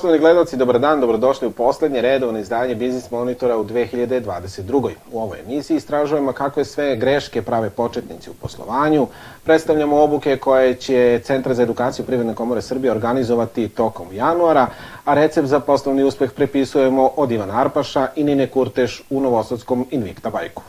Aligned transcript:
Poštovani 0.00 0.20
gledalci, 0.20 0.56
dobar 0.56 0.78
dan, 0.78 1.00
dobrodošli 1.00 1.48
u 1.48 1.50
poslednje 1.50 2.00
redovno 2.00 2.38
izdanje 2.38 2.74
Biznis 2.74 3.10
Monitora 3.10 3.56
u 3.56 3.64
2022. 3.64 4.90
U 5.12 5.20
ovoj 5.20 5.40
emisiji 5.40 5.76
istražujemo 5.76 6.32
kakve 6.32 6.64
sve 6.64 6.96
greške 6.96 7.42
prave 7.42 7.70
početnici 7.70 8.30
u 8.30 8.34
poslovanju, 8.34 9.06
predstavljamo 9.44 10.02
obuke 10.02 10.36
koje 10.36 10.74
će 10.74 11.20
Centar 11.24 11.54
za 11.54 11.62
edukaciju 11.62 12.06
Privredne 12.06 12.34
komore 12.34 12.62
Srbije 12.62 12.92
organizovati 12.92 13.68
tokom 13.68 14.06
januara, 14.12 14.66
a 15.04 15.14
recept 15.14 15.48
za 15.48 15.60
poslovni 15.60 16.04
uspeh 16.04 16.32
prepisujemo 16.32 17.10
od 17.16 17.32
Ivana 17.32 17.60
Arpaša 17.60 18.08
i 18.16 18.24
Nine 18.24 18.46
Kurteš 18.46 19.02
u 19.10 19.20
Novosadskom 19.20 19.86
Invicta 19.90 20.30
bajku. 20.30 20.62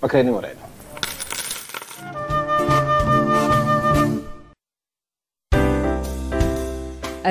Pa 0.00 0.08
krenimo 0.08 0.40
redom. 0.40 0.67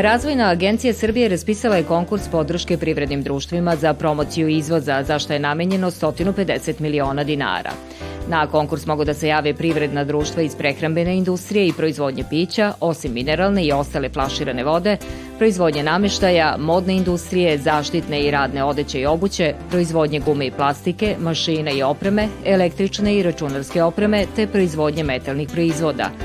Razvojna 0.01 0.49
agencija 0.49 0.93
Srbije 0.93 1.29
raspisala 1.29 1.75
je 1.75 1.83
konkurs 1.83 2.27
podrške 2.31 2.77
privrednim 2.77 3.23
društvima 3.23 3.75
za 3.75 3.93
promociju 3.93 4.47
izvoza, 4.47 5.03
za 5.03 5.19
što 5.19 5.33
je 5.33 5.39
namenjeno 5.39 5.91
150 5.91 6.81
miliona 6.81 7.23
dinara. 7.23 7.71
Na 8.27 8.47
konkurs 8.47 8.85
mogu 8.85 9.05
da 9.05 9.13
se 9.13 9.27
jave 9.27 9.53
privredna 9.53 10.03
društva 10.03 10.41
iz 10.41 10.55
prehrambene 10.55 11.17
industrije 11.17 11.67
i 11.67 11.73
proizvodnje 11.73 12.23
pića, 12.29 12.73
osim 12.79 13.13
mineralne 13.13 13.65
i 13.65 13.71
ostale 13.71 14.09
flaširane 14.09 14.63
vode, 14.63 14.97
proizvodnje 15.37 15.83
nameštaja, 15.83 16.55
modne 16.59 16.95
industrije, 16.95 17.57
zaštitne 17.57 18.21
i 18.21 18.31
radne 18.31 18.63
odeće 18.63 18.99
i 18.99 19.05
obuće, 19.05 19.53
proizvodnje 19.69 20.19
gume 20.19 20.45
i 20.45 20.51
plastike, 20.51 21.15
mašine 21.19 21.77
i 21.77 21.83
opreme, 21.83 22.27
električne 22.45 23.15
i 23.15 23.23
računarske 23.23 23.83
opreme 23.83 24.25
te 24.35 24.47
proizvodnje 24.47 25.03
metalnih 25.03 25.49
proizvoda– 25.53 26.09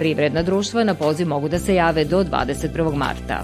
Privredna 0.00 0.42
društva 0.42 0.84
na 0.84 0.94
poziv 0.94 1.28
mogu 1.28 1.48
da 1.48 1.58
se 1.58 1.74
jave 1.74 2.04
do 2.04 2.24
21. 2.24 2.94
marta. 2.94 3.42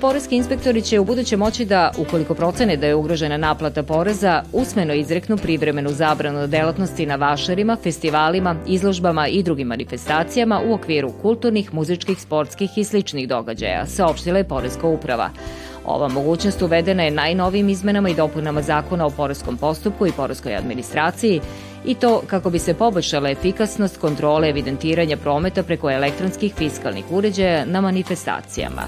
Poreski 0.00 0.36
inspektori 0.36 0.82
će 0.82 1.00
u 1.00 1.04
buduće 1.04 1.36
moći 1.36 1.64
da, 1.64 1.90
ukoliko 1.98 2.34
procene 2.34 2.76
da 2.76 2.86
je 2.86 2.94
ugrožena 2.94 3.36
naplata 3.36 3.82
poreza, 3.82 4.42
usmeno 4.52 4.94
izreknu 4.94 5.36
privremenu 5.36 5.90
zabranu 5.90 6.46
delatnosti 6.46 7.06
na 7.06 7.16
vašarima, 7.16 7.76
festivalima, 7.82 8.56
izložbama 8.66 9.28
i 9.28 9.42
drugim 9.42 9.68
manifestacijama 9.68 10.60
u 10.66 10.74
okviru 10.74 11.12
kulturnih, 11.22 11.74
muzičkih, 11.74 12.20
sportskih 12.20 12.78
i 12.78 12.84
sličnih 12.84 13.28
događaja, 13.28 13.86
saopštila 13.86 14.38
je 14.38 14.48
Poreska 14.48 14.86
uprava. 14.86 15.30
Ova 15.84 16.08
mogućnost 16.08 16.62
uvedena 16.62 17.02
je 17.02 17.10
najnovijim 17.10 17.68
izmenama 17.68 18.08
i 18.08 18.14
dopunama 18.14 18.62
zakona 18.62 19.06
o 19.06 19.10
poreskom 19.10 19.56
postupku 19.56 20.06
i 20.06 20.12
poreskoj 20.12 20.56
administraciji 20.56 21.40
i 21.84 21.94
to 21.94 22.22
kako 22.26 22.50
bi 22.50 22.58
se 22.58 22.74
poboljšala 22.74 23.30
efikasnost 23.30 23.96
kontrole 23.96 24.48
evidentiranja 24.48 25.16
prometa 25.16 25.62
preko 25.62 25.90
elektronskih 25.90 26.54
fiskalnih 26.54 27.04
uređaja 27.10 27.64
na 27.64 27.80
manifestacijama. 27.80 28.82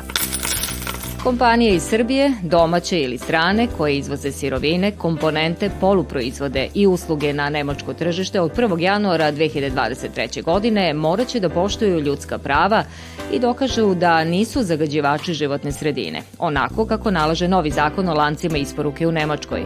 Kompanije 1.27 1.75
iz 1.75 1.83
Srbije, 1.83 2.33
domaće 2.43 3.01
ili 3.01 3.19
strane, 3.19 3.69
koje 3.77 3.97
izvoze 3.97 4.33
sirovine, 4.33 4.91
komponente, 4.91 5.71
poluproizvode 5.81 6.69
i 6.75 6.87
usluge 6.87 7.33
na 7.33 7.51
nemačko 7.51 7.95
tržište 7.95 8.41
od 8.41 8.57
1. 8.57 8.81
januara 8.81 9.33
2023. 9.33 10.43
godine 10.43 10.95
moraće 10.95 11.41
da 11.41 11.49
poštuju 11.49 12.01
ljudska 12.01 12.39
prava 12.39 12.85
i 13.33 13.39
dokažu 13.39 13.95
da 13.95 14.25
nisu 14.25 14.63
zagađivači 14.63 15.35
životne 15.35 15.73
sredine, 15.73 16.23
onako 16.39 16.87
kako 16.87 17.11
nalaže 17.11 17.49
novi 17.49 17.71
zakon 17.71 18.09
o 18.09 18.15
lancima 18.15 18.59
isporuke 18.59 19.07
u 19.07 19.13
Nemačkoj. 19.13 19.65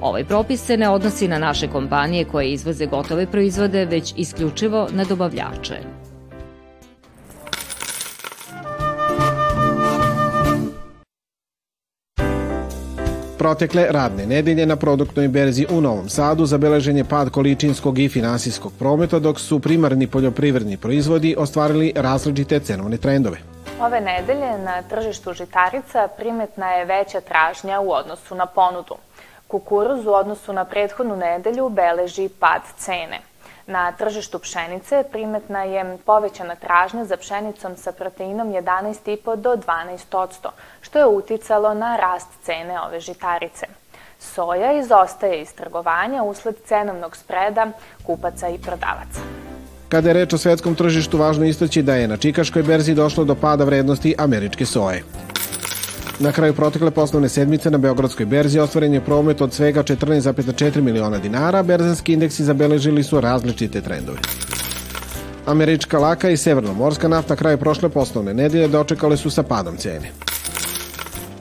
Ovaj 0.00 0.24
propis 0.24 0.64
se 0.64 0.76
ne 0.76 0.88
odnosi 0.88 1.28
na 1.28 1.38
naše 1.38 1.68
kompanije 1.68 2.24
koje 2.24 2.52
izvoze 2.52 2.86
gotove 2.86 3.26
proizvode, 3.26 3.84
već 3.84 4.14
isključivo 4.16 4.88
na 4.90 5.04
dobavljače. 5.04 5.76
Protekle 13.38 13.86
radne 13.90 14.26
nedelje 14.26 14.66
na 14.66 14.76
produktnoj 14.76 15.28
berzi 15.28 15.66
u 15.70 15.80
Novom 15.80 16.08
Sadu 16.08 16.46
zabeležen 16.46 16.96
je 16.96 17.04
pad 17.04 17.30
količinskog 17.30 17.98
i 17.98 18.08
finansijskog 18.08 18.72
prometa, 18.78 19.18
dok 19.18 19.40
su 19.40 19.60
primarni 19.60 20.06
poljoprivredni 20.06 20.76
proizvodi 20.76 21.34
ostvarili 21.38 21.92
različite 21.96 22.60
cenovne 22.60 22.96
trendove. 22.96 23.38
Ove 23.80 24.00
nedelje 24.00 24.58
na 24.64 24.82
tržištu 24.82 25.32
žitarica 25.32 26.08
primetna 26.16 26.70
je 26.70 26.84
veća 26.84 27.20
tražnja 27.20 27.80
u 27.80 27.90
odnosu 27.90 28.34
na 28.34 28.46
ponudu. 28.46 28.94
Kukuruz 29.50 30.06
u 30.06 30.10
odnosu 30.10 30.52
na 30.52 30.64
prethodnu 30.64 31.16
nedelju 31.16 31.68
beleži 31.68 32.28
pad 32.28 32.62
cene. 32.78 33.20
Na 33.66 33.92
tržištu 33.92 34.38
pšenice 34.38 35.04
primetna 35.12 35.62
je 35.62 35.98
povećana 36.06 36.54
tražnja 36.54 37.04
za 37.04 37.16
pšenicom 37.16 37.76
sa 37.76 37.92
proteinom 37.92 38.52
11,5 38.52 39.36
do 39.36 39.56
12 39.56 40.50
što 40.80 40.98
je 40.98 41.06
uticalo 41.06 41.74
na 41.74 41.96
rast 41.96 42.28
cene 42.42 42.80
ove 42.80 43.00
žitarice. 43.00 43.66
Soja 44.18 44.72
izostaje 44.72 45.42
iz 45.42 45.54
trgovanja 45.54 46.22
usled 46.22 46.56
cenovnog 46.64 47.16
spreda 47.16 47.66
kupaca 48.06 48.48
i 48.48 48.58
prodavaca. 48.58 49.20
Kada 49.88 50.08
je 50.08 50.14
reč 50.14 50.32
o 50.32 50.38
svetskom 50.38 50.74
tržištu, 50.74 51.18
važno 51.18 51.44
istaći 51.44 51.82
da 51.82 51.94
je 51.94 52.08
na 52.08 52.16
Čikaškoj 52.16 52.62
berzi 52.62 52.94
došlo 52.94 53.24
do 53.24 53.34
pada 53.34 53.64
vrednosti 53.64 54.14
američke 54.18 54.66
soje. 54.66 55.02
Na 56.20 56.32
kraju 56.32 56.54
protekle 56.54 56.90
poslovne 56.90 57.28
sedmice 57.28 57.70
na 57.70 57.78
Beogradskoj 57.78 58.26
berzi 58.26 58.58
ostvaren 58.58 58.94
je 58.94 59.00
promet 59.00 59.40
od 59.40 59.52
svega 59.52 59.82
14,4 59.82 60.80
miliona 60.80 61.18
dinara, 61.18 61.62
berzanski 61.62 62.12
indeksi 62.12 62.44
zabeležili 62.44 63.02
su 63.02 63.20
različite 63.20 63.80
trendove. 63.80 64.18
Američka 65.46 65.98
laka 65.98 66.30
i 66.30 66.36
severnomorska 66.36 67.08
nafta 67.08 67.36
kraj 67.36 67.56
prošle 67.56 67.88
poslovne 67.88 68.34
nedelje 68.34 68.68
dočekale 68.68 69.16
su 69.16 69.30
sa 69.30 69.42
padom 69.42 69.76
cene. 69.76 70.12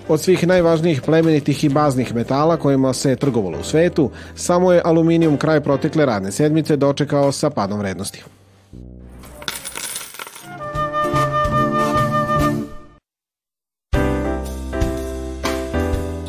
Od 0.08 0.22
svih 0.22 0.48
najvažnijih 0.48 1.02
plemenitih 1.02 1.64
i 1.64 1.70
baznih 1.70 2.16
metala 2.16 2.58
kojima 2.58 2.94
se 2.94 3.16
trgovalo 3.16 3.60
u 3.60 3.64
svetu, 3.64 4.12
samo 4.36 4.72
je 4.74 4.82
aluminijum 4.86 5.38
kraj 5.38 5.62
protekle 5.62 6.06
radne 6.06 6.32
sedmice 6.32 6.76
dočekao 6.76 7.32
sa 7.32 7.50
padom 7.50 7.80
vrednosti. 7.80 8.24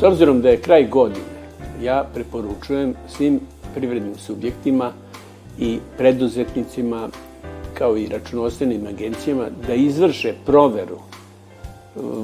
S 0.00 0.03
obzirom 0.03 0.41
da 0.43 0.49
je 0.49 0.61
kraj 0.61 0.87
godine, 0.88 1.41
ja 1.83 2.05
preporučujem 2.15 2.94
svim 3.09 3.41
privrednim 3.75 4.15
subjektima 4.19 4.93
i 5.59 5.78
preduzetnicima 5.99 7.09
kao 7.75 7.97
i 7.97 8.06
računovodstvenim 8.06 8.87
agencijama 8.87 9.47
da 9.66 9.75
izvrše 9.75 10.34
proveru 10.47 10.99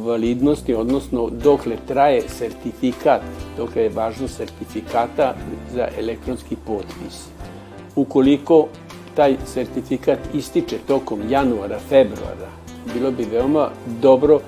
validnosti, 0.05 0.75
odnosno 0.75 1.31
dokle 1.31 1.77
traje 1.89 2.23
sertifikat, 2.29 3.21
dokle 3.57 3.83
je 3.83 3.89
važnost 3.89 4.37
sertifikata 4.37 5.35
za 5.75 5.89
elektronski 5.99 6.57
potpis. 6.67 7.29
Ukoliko 7.97 8.69
taj 9.15 9.37
sertifikat 9.45 10.19
ističe 10.35 10.77
tokom 10.87 11.21
januara, 11.31 11.79
februara, 11.89 12.51
bilo 12.95 13.11
bi 13.11 13.25
veoma 13.33 13.71
dobro 14.03 14.41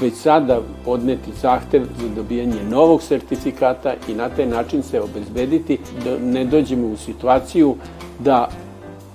već 0.00 0.14
sada 0.14 0.60
podneti 0.84 1.30
zahtev 1.42 1.82
za 1.82 2.08
dobijanje 2.16 2.64
novog 2.70 3.02
sertifikata 3.02 3.94
i 4.08 4.14
na 4.14 4.28
taj 4.28 4.46
način 4.46 4.82
se 4.82 5.00
obezbediti 5.00 5.78
da 6.04 6.18
ne 6.18 6.44
dođemo 6.44 6.86
u 6.86 6.96
situaciju 6.96 7.74
da 8.18 8.48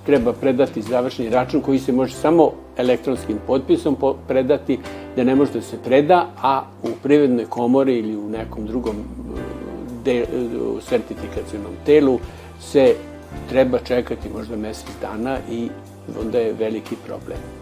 treba 0.06 0.32
predati 0.32 0.82
završni 0.82 1.28
račun 1.28 1.60
koji 1.60 1.78
se 1.78 1.92
može 1.92 2.14
samo 2.14 2.52
elektronskim 2.76 3.38
potpisom 3.46 3.96
predati, 4.28 4.78
da 5.16 5.24
ne 5.24 5.34
može 5.34 5.52
da 5.52 5.60
se 5.60 5.76
preda, 5.84 6.26
a 6.42 6.62
u 6.82 6.88
privrednoj 7.02 7.44
komori 7.44 7.98
ili 7.98 8.16
u 8.16 8.28
nekom 8.28 8.66
drugom 8.66 8.96
de, 10.04 10.26
sertifikacijnom 10.88 11.72
telu 11.86 12.18
se 12.60 12.94
treba 13.48 13.78
čekati 13.78 14.28
možda 14.36 14.56
mesec 14.56 14.90
dana 15.00 15.38
i 15.50 15.68
onda 16.24 16.38
je 16.38 16.52
veliki 16.52 16.96
problem. 17.06 17.61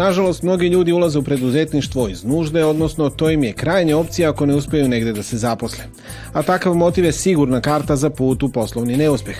Nažalost, 0.00 0.42
mnogi 0.42 0.66
ljudi 0.66 0.92
ulaze 0.92 1.18
u 1.18 1.22
preduzetništvo 1.22 2.08
iz 2.08 2.24
nužde, 2.24 2.64
odnosno 2.64 3.10
to 3.10 3.30
im 3.30 3.44
je 3.44 3.52
krajnja 3.52 3.98
opcija 3.98 4.30
ako 4.30 4.46
ne 4.46 4.54
uspeju 4.54 4.88
negde 4.88 5.12
da 5.12 5.22
se 5.22 5.36
zaposle. 5.36 5.84
A 6.32 6.42
takav 6.42 6.74
motiv 6.74 7.04
je 7.04 7.12
sigurna 7.12 7.60
karta 7.60 7.96
za 7.96 8.10
put 8.10 8.42
u 8.42 8.48
poslovni 8.48 8.96
neuspeh. 8.96 9.36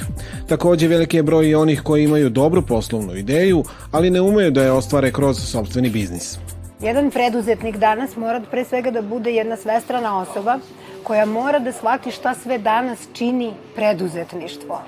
Takođe, 0.48 0.88
veliki 0.88 1.16
je 1.16 1.22
broj 1.22 1.48
i 1.48 1.54
onih 1.54 1.80
koji 1.82 2.04
imaju 2.04 2.30
dobru 2.30 2.62
poslovnu 2.62 3.16
ideju, 3.16 3.64
ali 3.90 4.10
ne 4.10 4.20
umeju 4.20 4.50
da 4.50 4.62
je 4.62 4.72
ostvare 4.72 5.12
kroz 5.12 5.38
sobstveni 5.38 5.90
biznis. 5.90 6.38
Jedan 6.80 7.10
preduzetnik 7.10 7.76
danas 7.76 8.16
mora 8.16 8.42
pre 8.50 8.64
svega 8.64 8.90
da 8.90 9.02
bude 9.02 9.32
jedna 9.32 9.56
svestrana 9.56 10.18
osoba 10.18 10.58
koja 11.02 11.24
mora 11.24 11.58
da 11.58 11.72
shvati 11.72 12.10
šta 12.10 12.34
sve 12.34 12.58
danas 12.58 12.98
čini 13.12 13.52
preduzetništvo. 13.74 14.82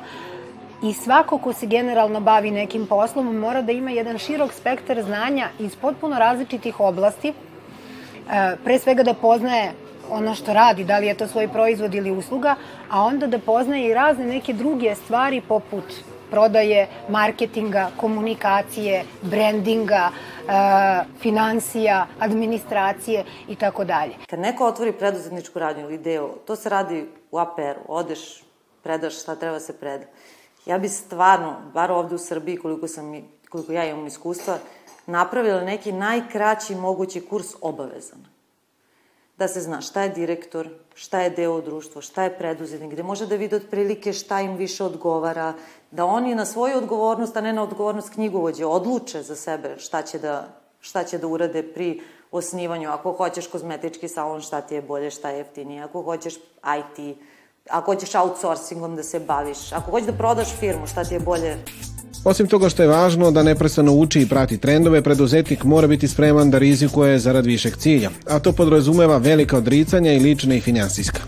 I 0.82 0.92
svako 0.92 1.38
ko 1.38 1.52
se 1.52 1.66
generalno 1.66 2.20
bavi 2.20 2.50
nekim 2.50 2.86
poslom 2.86 3.36
mora 3.36 3.62
da 3.62 3.72
ima 3.72 3.90
jedan 3.90 4.18
širok 4.18 4.52
spektar 4.52 5.02
znanja 5.02 5.48
iz 5.58 5.76
potpuno 5.76 6.18
različitih 6.18 6.80
oblasti, 6.80 7.28
e, 7.28 8.56
pre 8.64 8.78
svega 8.78 9.02
da 9.02 9.14
poznaje 9.14 9.72
ono 10.10 10.34
što 10.34 10.52
radi, 10.52 10.84
da 10.84 10.98
li 10.98 11.06
je 11.06 11.14
to 11.14 11.26
svoj 11.26 11.48
proizvod 11.48 11.94
ili 11.94 12.10
usluga, 12.10 12.54
a 12.90 13.02
onda 13.02 13.26
da 13.26 13.38
poznaje 13.38 13.90
i 13.90 13.94
razne 13.94 14.26
neke 14.26 14.52
druge 14.52 14.94
stvari 14.94 15.40
poput 15.48 15.84
prodaje, 16.30 16.88
marketinga, 17.08 17.90
komunikacije, 17.96 19.04
brandinga, 19.22 20.08
e, 20.10 20.52
financija, 21.20 22.06
administracije 22.18 23.24
i 23.48 23.56
tako 23.56 23.84
dalje. 23.84 24.14
Kad 24.30 24.38
neko 24.38 24.66
otvori 24.66 24.92
preduzetničku 24.92 25.58
radnju 25.58 25.84
ili 25.84 25.94
ideju, 25.94 26.28
to 26.46 26.56
se 26.56 26.68
radi 26.68 27.04
u 27.30 27.38
APR-u, 27.38 27.82
odeš, 27.88 28.42
predaš 28.82 29.22
šta 29.22 29.36
treba 29.36 29.60
se 29.60 29.78
preda. 29.78 30.04
Ja 30.66 30.78
bi 30.78 30.88
stvarno, 30.88 31.56
bar 31.74 31.90
ovde 31.90 32.14
u 32.14 32.18
Srbiji, 32.18 32.56
koliko, 32.56 32.88
sam, 32.88 33.12
koliko 33.50 33.72
ja 33.72 33.84
imam 33.84 34.06
iskustva, 34.06 34.58
napravila 35.06 35.60
neki 35.60 35.92
najkraći 35.92 36.74
mogući 36.74 37.20
kurs 37.20 37.54
obavezan 37.60 38.32
da 39.42 39.48
se 39.48 39.60
zna 39.60 39.80
šta 39.80 40.02
je 40.02 40.08
direktor, 40.08 40.68
šta 40.94 41.20
je 41.20 41.30
deo 41.30 41.60
društva, 41.60 42.02
šta 42.02 42.22
je 42.22 42.38
preduzetnik, 42.38 42.92
gde 42.92 43.02
može 43.02 43.26
da 43.26 43.36
vide 43.36 43.56
otprilike 43.56 44.12
šta 44.12 44.40
im 44.40 44.56
više 44.56 44.84
odgovara, 44.84 45.54
da 45.90 46.04
oni 46.04 46.34
na 46.34 46.44
svoju 46.46 46.76
odgovornost, 46.78 47.36
a 47.36 47.40
ne 47.40 47.52
na 47.52 47.62
odgovornost 47.62 48.12
knjigovođe, 48.14 48.66
odluče 48.66 49.22
za 49.22 49.36
sebe 49.36 49.74
šta 49.78 50.02
će 50.02 50.18
da, 50.18 50.48
šta 50.80 51.04
će 51.04 51.18
da 51.18 51.26
urade 51.26 51.62
pri 51.62 52.02
osnivanju. 52.30 52.90
Ako 52.90 53.12
hoćeš 53.12 53.46
kozmetički 53.46 54.08
salon, 54.08 54.40
šta 54.40 54.60
ti 54.60 54.74
je 54.74 54.82
bolje, 54.82 55.10
šta 55.10 55.30
je 55.30 55.38
jeftinije. 55.38 55.82
Ako 55.82 56.02
hoćeš 56.02 56.36
IT, 56.36 57.18
ako 57.70 57.94
hoćeš 57.94 58.14
outsourcingom 58.14 58.96
da 58.96 59.02
se 59.02 59.20
baviš, 59.20 59.72
ako 59.72 59.90
hoćeš 59.90 60.06
da 60.06 60.12
prodaš 60.12 60.48
firmu, 60.60 60.86
šta 60.86 61.04
ti 61.04 61.14
je 61.14 61.20
bolje 61.20 61.56
Osim 62.24 62.46
toga 62.46 62.68
što 62.68 62.82
je 62.82 62.88
važno 62.88 63.30
da 63.30 63.42
neprestano 63.42 63.92
uči 63.92 64.20
i 64.20 64.28
prati 64.28 64.58
trendove, 64.58 65.02
preduzetnik 65.02 65.64
mora 65.64 65.86
biti 65.86 66.08
spreman 66.08 66.50
da 66.50 66.58
rizikuje 66.58 67.18
zarad 67.18 67.46
višeg 67.46 67.76
cilja, 67.76 68.10
a 68.28 68.38
to 68.38 68.52
podrazumeva 68.52 69.16
velika 69.16 69.56
odricanja 69.56 70.12
i 70.12 70.18
lične 70.18 70.56
i 70.56 70.60
finansijska. 70.60 71.20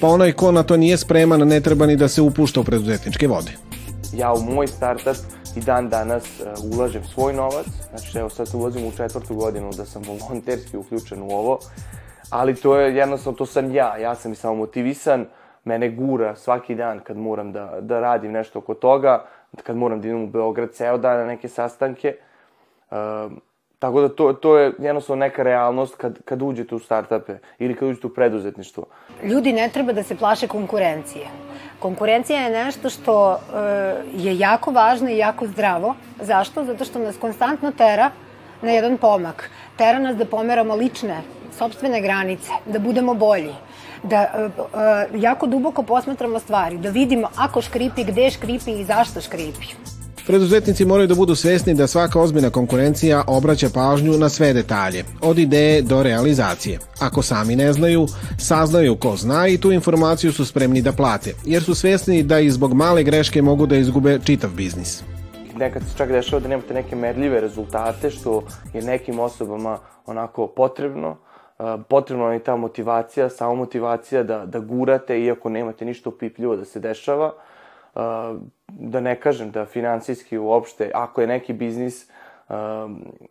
Pa 0.00 0.06
onaj 0.06 0.32
ko 0.32 0.52
na 0.52 0.62
to 0.62 0.76
nije 0.76 0.96
spreman 0.96 1.48
ne 1.48 1.60
treba 1.60 1.86
ni 1.86 1.96
da 1.96 2.08
se 2.08 2.22
upušta 2.22 2.60
u 2.60 2.64
preduzetničke 2.64 3.28
vode. 3.28 3.50
Ja 4.12 4.32
u 4.32 4.42
moj 4.42 4.66
startup 4.66 5.16
i 5.56 5.60
dan 5.60 5.88
danas 5.88 6.24
uh, 6.24 6.78
ulažem 6.78 7.04
svoj 7.04 7.32
novac, 7.32 7.66
znači 7.90 8.18
evo 8.18 8.30
sad 8.30 8.48
ulazim 8.54 8.86
u 8.86 8.92
četvrtu 8.96 9.34
godinu 9.34 9.70
da 9.76 9.84
sam 9.84 10.02
volonterski 10.02 10.76
uključen 10.76 11.22
u 11.22 11.30
ovo, 11.30 11.58
ali 12.30 12.54
to 12.54 12.76
je 12.76 12.96
jednostavno, 12.96 13.36
to 13.36 13.46
sam 13.46 13.74
ja, 13.74 13.96
ja 13.96 14.14
sam 14.14 14.32
i 14.32 14.36
samo 14.36 14.54
motivisan, 14.54 15.26
mene 15.68 15.88
gura 15.90 16.36
svaki 16.36 16.74
dan 16.74 17.00
kad 17.00 17.16
moram 17.16 17.52
da, 17.52 17.80
da 17.80 18.00
radim 18.00 18.32
nešto 18.32 18.58
oko 18.58 18.74
toga, 18.74 19.24
kad 19.62 19.76
moram 19.76 20.00
da 20.00 20.08
idem 20.08 20.24
u 20.24 20.26
Beograd 20.26 20.72
ceo 20.72 20.98
dan 20.98 21.20
na 21.20 21.26
neke 21.26 21.48
sastanke. 21.48 22.16
Uh, 22.90 22.96
tako 23.78 24.00
da 24.00 24.08
to, 24.08 24.32
to 24.32 24.58
je 24.58 24.72
jednostavno 24.78 25.20
neka 25.20 25.42
realnost 25.42 25.96
kad, 25.96 26.22
kad 26.24 26.42
uđete 26.42 26.74
u 26.74 26.78
startupe 26.78 27.38
ili 27.58 27.74
kad 27.74 27.88
uđete 27.88 28.06
u 28.06 28.14
preduzetništvo. 28.14 28.84
Ljudi 29.22 29.52
ne 29.52 29.68
treba 29.68 29.92
da 29.92 30.02
se 30.02 30.16
plaše 30.16 30.48
konkurencije. 30.48 31.26
Konkurencija 31.78 32.40
je 32.40 32.64
nešto 32.64 32.90
što 32.90 33.30
uh, 33.32 33.38
je 34.24 34.38
jako 34.38 34.70
važno 34.70 35.10
i 35.10 35.18
jako 35.18 35.46
zdravo. 35.46 35.94
Zašto? 36.20 36.64
Zato 36.64 36.84
što 36.84 36.98
nas 36.98 37.16
konstantno 37.16 37.72
tera 37.72 38.10
na 38.62 38.70
jedan 38.70 38.96
pomak. 38.98 39.50
Tera 39.76 39.98
nas 39.98 40.16
da 40.16 40.24
pomeramo 40.24 40.74
lične, 40.74 41.22
sobstvene 41.58 42.00
granice, 42.00 42.50
da 42.66 42.78
budemo 42.78 43.14
bolji 43.14 43.54
da 44.02 44.50
uh, 45.14 45.20
jako 45.22 45.46
duboko 45.46 45.82
posmatramo 45.82 46.38
stvari, 46.38 46.78
da 46.78 46.90
vidimo 46.90 47.28
ako 47.36 47.62
škripi, 47.62 48.04
gde 48.04 48.30
škripi 48.30 48.70
i 48.70 48.84
zašto 48.84 49.20
škripi. 49.20 49.66
Preduzetnici 50.28 50.84
moraju 50.84 51.08
da 51.08 51.14
budu 51.14 51.34
svesni 51.34 51.74
da 51.74 51.86
svaka 51.86 52.20
ozbiljna 52.20 52.50
konkurencija 52.50 53.24
obraća 53.26 53.68
pažnju 53.74 54.12
na 54.12 54.28
sve 54.28 54.52
detalje, 54.52 55.04
od 55.22 55.38
ideje 55.38 55.82
do 55.82 56.02
realizacije. 56.02 56.78
Ako 57.00 57.22
sami 57.22 57.56
ne 57.56 57.72
znaju, 57.72 58.06
saznaju 58.38 58.96
ko 58.96 59.16
zna 59.16 59.48
i 59.48 59.58
tu 59.58 59.72
informaciju 59.72 60.32
su 60.32 60.44
spremni 60.44 60.82
da 60.82 60.92
plate, 60.92 61.34
jer 61.44 61.62
su 61.62 61.74
svesni 61.74 62.22
da 62.22 62.40
i 62.40 62.50
zbog 62.50 62.74
male 62.74 63.02
greške 63.02 63.42
mogu 63.42 63.66
da 63.66 63.76
izgube 63.76 64.18
čitav 64.24 64.50
biznis. 64.50 65.02
Nekad 65.56 65.82
se 65.82 65.96
čak 65.96 66.08
dešava 66.08 66.40
da 66.40 66.48
nemate 66.48 66.74
neke 66.74 66.96
merljive 66.96 67.40
rezultate, 67.40 68.10
što 68.10 68.42
je 68.74 68.82
nekim 68.82 69.18
osobama 69.18 69.78
onako 70.06 70.46
potrebno, 70.46 71.16
potrebna 71.88 72.32
je 72.32 72.38
ta 72.38 72.56
motivacija, 72.56 73.28
samo 73.28 73.54
motivacija 73.54 74.22
da, 74.22 74.46
da 74.46 74.58
gurate, 74.58 75.20
iako 75.20 75.48
nemate 75.48 75.84
ništa 75.84 76.08
upipljivo 76.08 76.56
da 76.56 76.64
se 76.64 76.80
dešava, 76.80 77.32
da 78.68 79.00
ne 79.00 79.20
kažem 79.20 79.50
da 79.50 79.66
finansijski 79.66 80.38
uopšte, 80.38 80.90
ako 80.94 81.20
je 81.20 81.26
neki 81.26 81.52
biznis, 81.52 82.10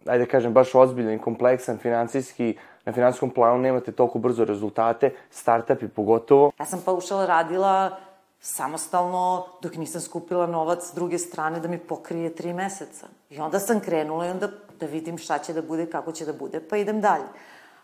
ajde 0.05 0.25
da 0.25 0.31
kažem, 0.31 0.53
baš 0.53 0.75
ozbiljan 0.75 1.13
i 1.13 1.21
kompleksan 1.21 1.77
finansijski, 1.77 2.57
na 2.85 2.93
finansijskom 2.93 3.29
planu 3.29 3.57
nemate 3.57 3.91
toliko 3.91 4.19
brzo 4.19 4.45
rezultate, 4.45 5.11
startupi 5.29 5.87
pogotovo. 5.87 6.51
Ja 6.59 6.65
sam 6.65 6.81
paušal 6.85 7.25
radila 7.25 7.97
samostalno 8.39 9.45
dok 9.61 9.75
nisam 9.75 10.01
skupila 10.01 10.47
novac 10.47 10.83
s 10.83 10.95
druge 10.95 11.17
strane 11.17 11.59
da 11.59 11.67
mi 11.67 11.79
pokrije 11.79 12.35
tri 12.35 12.53
meseca. 12.53 13.07
I 13.29 13.39
onda 13.39 13.59
sam 13.59 13.79
krenula 13.79 14.27
i 14.27 14.29
onda 14.29 14.49
da 14.79 14.85
vidim 14.85 15.17
šta 15.17 15.37
će 15.37 15.53
da 15.53 15.61
bude, 15.61 15.85
kako 15.85 16.11
će 16.11 16.25
da 16.25 16.33
bude, 16.33 16.59
pa 16.69 16.77
idem 16.77 17.01
dalje 17.01 17.25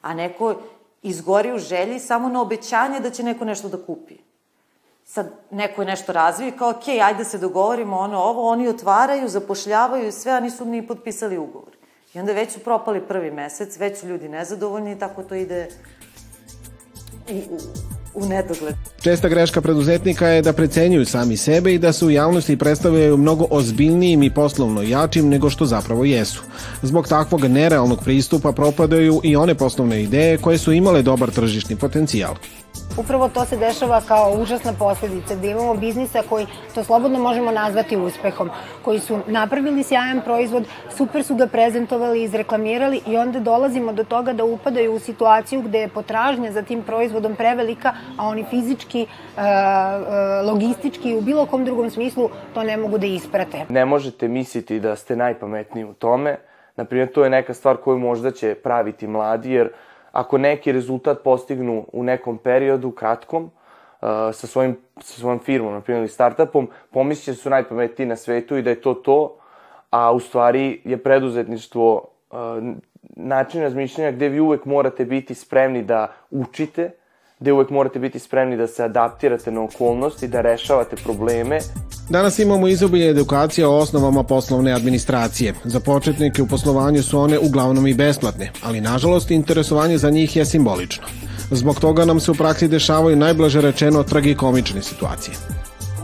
a 0.03 0.13
neko 0.13 0.55
izgori 1.01 1.53
u 1.53 1.59
želji 1.59 2.00
samo 2.00 2.29
na 2.29 2.41
obećanje 2.41 3.00
da 3.00 3.09
će 3.09 3.23
neko 3.23 3.45
nešto 3.45 3.69
da 3.69 3.77
kupi. 3.85 4.17
Sad, 5.05 5.31
neko 5.51 5.81
je 5.81 5.85
nešto 5.85 6.13
razvio 6.13 6.47
i 6.47 6.51
kao, 6.51 6.69
ok, 6.69 6.88
ajde 6.88 7.25
se 7.25 7.38
dogovorimo, 7.38 7.97
ono, 7.97 8.17
ovo, 8.17 8.50
oni 8.50 8.67
otvaraju, 8.67 9.29
zapošljavaju 9.29 10.11
sve, 10.11 10.31
a 10.31 10.39
nisu 10.39 10.65
ni 10.65 10.88
potpisali 10.88 11.38
ugovor. 11.38 11.71
I 12.13 12.19
onda 12.19 12.33
već 12.33 12.53
su 12.53 12.59
propali 12.59 13.01
prvi 13.01 13.31
mesec, 13.31 13.77
već 13.77 14.00
su 14.00 14.07
ljudi 14.07 14.29
nezadovoljni 14.29 14.91
i 14.91 15.00
tako 15.00 15.23
to 15.23 15.35
ide 15.35 15.67
u, 17.31 17.35
u, 17.35 17.59
u 18.13 18.25
nedogled. 18.25 18.92
Česta 19.03 19.29
greška 19.29 19.61
preduzetnika 19.61 20.27
je 20.27 20.41
da 20.41 20.53
precenjuju 20.53 21.05
sami 21.05 21.38
sebe 21.38 21.73
i 21.73 21.79
da 21.79 21.94
se 21.94 22.05
u 22.05 22.11
javnosti 22.11 22.57
predstavljaju 22.57 23.17
mnogo 23.17 23.47
ozbiljnijim 23.50 24.23
i 24.23 24.29
poslovno 24.33 24.81
jačim 24.81 25.29
nego 25.29 25.50
što 25.50 25.65
zapravo 25.65 26.05
jesu. 26.05 26.44
Zbog 26.81 27.07
takvog 27.07 27.45
nerealnog 27.45 28.03
pristupa 28.03 28.51
propadaju 28.51 29.21
i 29.23 29.35
one 29.35 29.55
poslovne 29.55 30.03
ideje 30.03 30.38
koje 30.38 30.57
su 30.57 30.73
imale 30.73 31.01
dobar 31.01 31.31
tržišni 31.31 31.75
potencijal. 31.75 32.35
Upravo 32.97 33.29
to 33.29 33.45
se 33.45 33.57
dešava 33.57 34.01
kao 34.07 34.33
užasna 34.41 34.73
posledica, 34.79 35.35
da 35.35 35.47
imamo 35.47 35.73
biznisa 35.73 36.21
koji, 36.29 36.45
to 36.75 36.83
slobodno 36.83 37.19
možemo 37.19 37.51
nazvati 37.51 37.97
uspehom, 37.97 38.50
koji 38.81 39.00
su 39.00 39.19
napravili 39.27 39.83
sjajan 39.83 40.21
proizvod, 40.21 40.67
super 40.97 41.23
su 41.23 41.35
ga 41.35 41.47
prezentovali, 41.47 42.23
izreklamirali 42.23 43.01
i 43.07 43.17
onda 43.17 43.39
dolazimo 43.39 43.93
do 43.93 44.03
toga 44.03 44.33
da 44.33 44.43
upadaju 44.43 44.93
u 44.93 45.00
situaciju 45.00 45.62
gde 45.62 45.79
je 45.79 45.88
potražnja 45.88 46.51
za 46.51 46.62
tim 46.62 46.83
proizvodom 46.83 47.35
prevelika, 47.35 47.93
a 48.17 48.27
oni 48.27 48.45
fizički, 48.50 49.01
e, 49.01 49.07
e, 49.41 50.41
logistički 50.41 51.09
i 51.09 51.15
u 51.15 51.21
bilo 51.21 51.45
kom 51.45 51.65
drugom 51.65 51.89
smislu 51.89 52.29
to 52.53 52.63
ne 52.63 52.77
mogu 52.77 52.97
da 52.97 53.05
isprate. 53.05 53.65
Ne 53.69 53.85
možete 53.85 54.27
misliti 54.27 54.79
da 54.79 54.95
ste 54.95 55.15
najpametniji 55.15 55.85
u 55.85 55.93
tome, 55.93 56.38
Naprimjer, 56.75 57.12
to 57.12 57.23
je 57.23 57.29
neka 57.29 57.53
stvar 57.53 57.77
koju 57.77 57.97
možda 57.97 58.31
će 58.31 58.55
praviti 58.55 59.07
mladi, 59.07 59.51
jer 59.51 59.69
ako 60.13 60.38
neki 60.38 60.72
rezultat 60.72 61.24
postignu 61.24 61.86
u 61.93 62.03
nekom 62.03 62.38
periodu, 62.38 62.91
kratkom, 62.91 63.43
uh, 63.43 63.50
sa, 64.34 64.48
svojim, 64.48 64.77
sa 65.01 65.20
svojom 65.20 65.39
firmom, 65.39 65.74
na 65.74 65.82
primjer, 65.82 66.01
ili 66.01 66.10
startupom, 66.10 66.70
pomislit 66.91 67.36
da 67.36 67.41
su 67.41 67.50
najpametniji 67.50 68.08
na 68.08 68.15
svetu 68.15 68.58
i 68.58 68.62
da 68.62 68.70
je 68.70 68.82
to 68.82 68.93
to, 68.93 69.36
a 69.89 70.12
u 70.12 70.20
stvari 70.20 70.82
je 70.86 70.98
preduzetništvo 70.98 71.96
uh, 72.32 72.38
način 73.15 73.62
razmišljanja 73.62 74.12
gde 74.12 74.29
vi 74.29 74.39
uvek 74.39 74.65
morate 74.65 75.05
biti 75.05 75.36
spremni 75.36 75.84
da 75.84 76.13
učite, 76.32 76.91
gde 77.39 77.53
uvek 77.53 77.70
morate 77.70 78.00
biti 78.00 78.20
spremni 78.20 78.58
da 78.58 78.67
se 78.67 78.84
adaptirate 78.84 79.51
na 79.51 79.63
okolnosti, 79.63 80.27
da 80.27 80.41
rešavate 80.41 80.96
probleme. 80.96 81.60
Danas 82.10 82.39
imamo 82.39 82.67
izobilje 82.67 83.10
edukacija 83.10 83.69
o 83.69 83.77
osnovama 83.77 84.24
poslovne 84.24 84.72
administracije. 84.72 85.53
Za 85.63 85.79
početnike 85.79 86.41
u 86.41 86.48
poslovanju 86.48 87.03
su 87.03 87.19
one 87.19 87.39
uglavnom 87.39 87.88
i 87.88 87.93
besplatne, 87.93 88.51
ali 88.63 88.81
nažalost 88.81 89.31
interesovanje 89.31 89.98
za 89.98 90.10
njih 90.10 90.36
je 90.36 90.45
simbolično. 90.45 91.03
Zbog 91.51 91.79
toga 91.79 92.05
nam 92.05 92.19
se 92.19 92.31
u 92.31 92.36
praksi 92.36 92.67
dešavaju 92.67 93.15
najblaže 93.15 93.62
rečeno 93.62 94.03
tragikomične 94.03 94.81
situacije. 94.81 95.36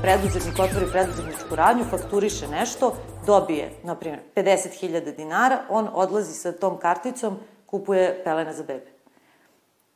Preduzetnik 0.01 0.60
otvori 0.60 0.86
preduzetničku 0.91 1.56
radnju, 1.56 1.84
fakturiše 1.89 2.48
nešto, 2.48 2.96
dobije, 3.25 3.72
na 3.84 3.96
primjer, 3.96 4.22
50.000 4.36 5.15
dinara, 5.15 5.60
on 5.70 5.88
odlazi 5.94 6.34
sa 6.34 6.51
tom 6.51 6.77
karticom, 6.77 7.38
kupuje 7.65 8.22
pelene 8.24 8.53
za 8.53 8.63
bebe. 8.63 8.99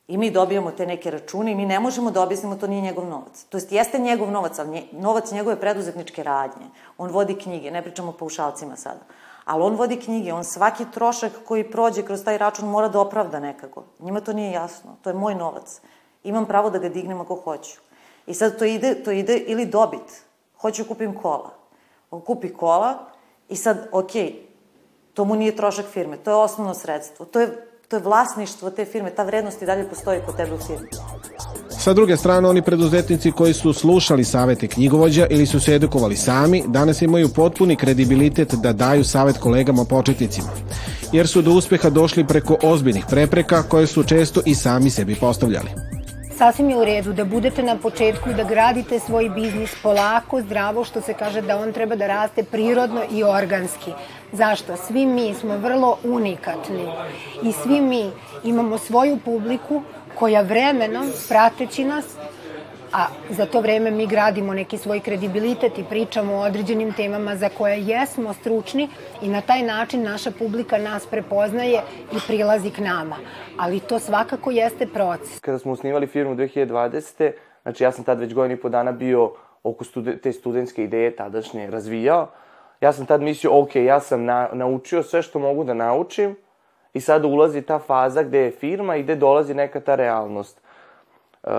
I 0.07 0.17
mi 0.17 0.31
dobijamo 0.31 0.71
te 0.71 0.85
neke 0.85 1.11
račune 1.11 1.51
i 1.51 1.55
mi 1.55 1.65
ne 1.65 1.79
možemo 1.79 2.11
da 2.11 2.21
objasnimo 2.21 2.55
to 2.55 2.67
nije 2.67 2.81
njegov 2.81 3.05
novac. 3.07 3.45
To 3.49 3.57
jest, 3.57 3.71
jeste 3.71 3.99
njegov 3.99 4.31
novac, 4.31 4.59
ali 4.59 4.69
nje, 4.69 4.83
novac 4.91 5.31
njegove 5.31 5.59
preduzetničke 5.59 6.23
radnje. 6.23 6.65
On 6.97 7.09
vodi 7.09 7.35
knjige, 7.35 7.71
ne 7.71 7.81
pričamo 7.81 8.09
o 8.09 8.17
paušalcima 8.17 8.75
sada. 8.75 8.99
Ali 9.45 9.63
on 9.63 9.75
vodi 9.75 9.99
knjige, 9.99 10.33
on 10.33 10.43
svaki 10.43 10.85
trošak 10.93 11.31
koji 11.47 11.71
prođe 11.71 12.03
kroz 12.03 12.23
taj 12.23 12.37
račun 12.37 12.69
mora 12.69 12.87
da 12.87 12.99
opravda 12.99 13.39
nekako. 13.39 13.83
Njima 13.99 14.21
to 14.21 14.33
nije 14.33 14.51
jasno, 14.51 14.95
to 15.01 15.09
je 15.09 15.13
moj 15.13 15.35
novac. 15.35 15.81
Imam 16.23 16.45
pravo 16.45 16.69
da 16.69 16.79
ga 16.79 16.89
dignem 16.89 17.21
ako 17.21 17.35
hoću. 17.35 17.79
I 18.27 18.33
sad 18.33 18.59
to 18.59 18.65
ide, 18.65 19.03
to 19.03 19.11
ide 19.11 19.37
ili 19.37 19.65
dobit. 19.65 20.23
Hoću 20.57 20.83
da 20.83 20.87
kupim 20.87 21.19
kola. 21.21 21.49
On 22.11 22.21
kupi 22.21 22.53
kola 22.53 22.97
i 23.49 23.55
sad, 23.55 23.87
ok, 23.91 24.11
to 25.13 25.25
mu 25.25 25.35
nije 25.35 25.55
trošak 25.55 25.85
firme, 25.85 26.17
to 26.17 26.31
je 26.31 26.35
osnovno 26.35 26.73
sredstvo. 26.73 27.25
To 27.25 27.39
je 27.39 27.72
to 27.93 27.97
je 27.97 28.03
vlasništvo 28.03 28.69
te 28.69 28.85
firme, 28.85 29.09
ta 29.09 29.23
vrednost 29.23 29.61
i 29.61 29.65
dalje 29.65 29.89
postoji 29.89 30.19
kod 30.25 30.37
tebe 30.37 30.53
u 30.53 30.57
firmi. 30.57 30.87
Sa 31.69 31.93
druge 31.93 32.17
strane, 32.17 32.49
oni 32.49 32.61
preduzetnici 32.61 33.31
koji 33.31 33.53
su 33.53 33.73
slušali 33.73 34.23
savete 34.23 34.67
knjigovođa 34.67 35.27
ili 35.29 35.45
su 35.45 35.59
se 35.59 35.75
edukovali 35.75 36.15
sami, 36.15 36.63
danas 36.67 37.01
imaju 37.01 37.29
potpuni 37.29 37.75
kredibilitet 37.75 38.53
da 38.53 38.73
daju 38.73 39.03
savet 39.03 39.37
kolegama 39.37 39.85
početnicima, 39.85 40.49
jer 41.11 41.27
su 41.27 41.41
do 41.41 41.51
uspeha 41.51 41.89
došli 41.89 42.27
preko 42.27 42.57
ozbiljnih 42.63 43.05
prepreka 43.09 43.63
koje 43.63 43.87
su 43.87 44.03
često 44.03 44.41
i 44.45 44.55
sami 44.55 44.89
sebi 44.89 45.15
postavljali. 45.15 45.92
Sasvim 46.43 46.69
je 46.69 46.77
u 46.77 46.85
redu 46.85 47.13
da 47.13 47.23
budete 47.25 47.63
na 47.63 47.77
početku 47.77 48.29
i 48.29 48.33
da 48.33 48.43
gradite 48.43 48.99
svoj 48.99 49.29
biznis 49.29 49.75
polako, 49.83 50.41
zdravo, 50.41 50.83
što 50.83 51.01
se 51.01 51.13
kaže 51.13 51.41
da 51.41 51.55
on 51.57 51.71
treba 51.73 51.95
da 51.95 52.07
raste 52.07 52.43
prirodno 52.43 53.03
i 53.11 53.23
organski. 53.23 53.91
Zašto? 54.31 54.75
Svi 54.77 55.05
mi 55.05 55.33
smo 55.33 55.57
vrlo 55.57 55.97
unikatni 56.03 56.87
i 57.43 57.51
svi 57.51 57.81
mi 57.81 58.11
imamo 58.43 58.77
svoju 58.77 59.19
publiku 59.25 59.81
koja 60.19 60.41
vremenom, 60.41 61.11
prateći 61.29 61.85
nas, 61.85 62.05
a 62.93 63.07
za 63.29 63.45
to 63.45 63.61
vreme 63.61 63.91
mi 63.91 64.07
gradimo 64.07 64.53
neki 64.53 64.77
svoj 64.77 64.99
kredibilitet 64.99 65.77
i 65.77 65.83
pričamo 65.89 66.35
o 66.35 66.41
određenim 66.41 66.93
temama 66.93 67.35
za 67.35 67.49
koje 67.49 67.81
jesmo 67.81 68.33
stručni 68.33 68.89
i 69.21 69.29
na 69.29 69.41
taj 69.41 69.61
način 69.61 70.03
naša 70.03 70.31
publika 70.31 70.77
nas 70.77 71.05
prepoznaje 71.05 71.81
i 72.11 72.17
prilazi 72.27 72.69
k 72.69 72.77
nama. 72.77 73.15
Ali 73.57 73.79
to 73.79 73.99
svakako 73.99 74.51
jeste 74.51 74.85
proces. 74.85 75.39
Kada 75.39 75.59
smo 75.59 75.71
osnivali 75.71 76.07
firmu 76.07 76.35
2020. 76.35 77.31
Znači 77.63 77.83
ja 77.83 77.91
sam 77.91 78.03
tad 78.03 78.19
već 78.19 78.33
godinu 78.33 78.53
i 78.53 78.61
po 78.61 78.69
dana 78.69 78.91
bio 78.91 79.31
oko 79.63 79.83
stude, 79.83 80.17
te 80.17 80.31
studentske 80.31 80.83
ideje 80.83 81.15
tadašnje 81.15 81.69
razvijao. 81.69 82.27
Ja 82.81 82.93
sam 82.93 83.05
tad 83.05 83.21
mislio, 83.21 83.61
ok, 83.61 83.75
ja 83.75 83.99
sam 83.99 84.25
na, 84.25 84.49
naučio 84.53 85.03
sve 85.03 85.21
što 85.21 85.39
mogu 85.39 85.63
da 85.63 85.73
naučim 85.73 86.35
i 86.93 87.01
sada 87.01 87.27
ulazi 87.27 87.61
ta 87.61 87.79
faza 87.79 88.23
gde 88.23 88.39
je 88.39 88.51
firma 88.51 88.95
i 88.95 89.03
gde 89.03 89.15
dolazi 89.15 89.53
neka 89.53 89.79
ta 89.79 89.95
realnost. 89.95 90.61
Uh, 91.43 91.51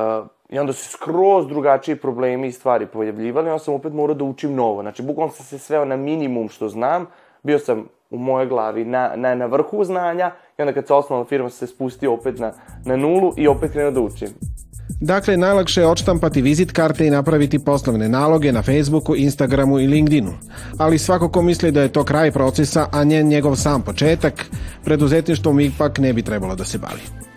I 0.50 0.58
onda 0.58 0.72
se 0.72 0.88
skroz 0.88 1.46
drugačiji 1.48 1.96
problemi 1.96 2.48
i 2.48 2.52
stvari 2.52 2.86
pojavljivali, 2.86 3.50
onda 3.50 3.64
sam 3.64 3.74
opet 3.74 3.92
morao 3.92 4.14
da 4.14 4.24
učim 4.24 4.54
novo. 4.54 4.82
Znači, 4.82 5.02
bukvalno 5.02 5.32
sam 5.32 5.46
se 5.46 5.58
sveo 5.58 5.84
na 5.84 5.96
minimum 5.96 6.48
što 6.48 6.68
znam, 6.68 7.06
bio 7.42 7.58
sam 7.58 7.86
u 8.10 8.18
mojoj 8.18 8.46
glavi 8.46 8.84
na, 8.84 9.12
na, 9.16 9.34
na 9.34 9.46
vrhu 9.46 9.84
znanja 9.84 10.30
i 10.58 10.62
onda 10.62 10.72
kad 10.72 10.86
se 10.86 10.94
osnovna 10.94 11.24
firma 11.24 11.50
se 11.50 11.66
spustio 11.66 12.12
opet 12.12 12.38
na, 12.38 12.52
na 12.84 12.96
nulu 12.96 13.32
i 13.36 13.48
opet 13.48 13.72
krenuo 13.72 13.90
da 13.90 14.00
učim. 14.00 14.28
Dakle, 15.00 15.36
najlakše 15.36 15.80
je 15.80 15.86
odštampati 15.86 16.42
vizit 16.42 16.72
karte 16.72 17.06
i 17.06 17.10
napraviti 17.10 17.64
poslovne 17.64 18.08
naloge 18.08 18.52
na 18.52 18.62
Facebooku, 18.62 19.16
Instagramu 19.16 19.80
i 19.80 19.86
LinkedInu. 19.86 20.32
Ali 20.78 20.98
svako 20.98 21.28
ko 21.28 21.42
misli 21.42 21.72
da 21.72 21.82
je 21.82 21.92
to 21.92 22.04
kraj 22.04 22.30
procesa, 22.30 22.86
a 22.92 23.04
njen 23.04 23.28
njegov 23.28 23.56
sam 23.56 23.82
početak, 23.82 24.46
preduzetništvom 24.84 25.60
ipak 25.60 25.98
ne 25.98 26.12
bi 26.12 26.22
trebalo 26.22 26.54
da 26.54 26.64
se 26.64 26.78
bavi. 26.78 27.33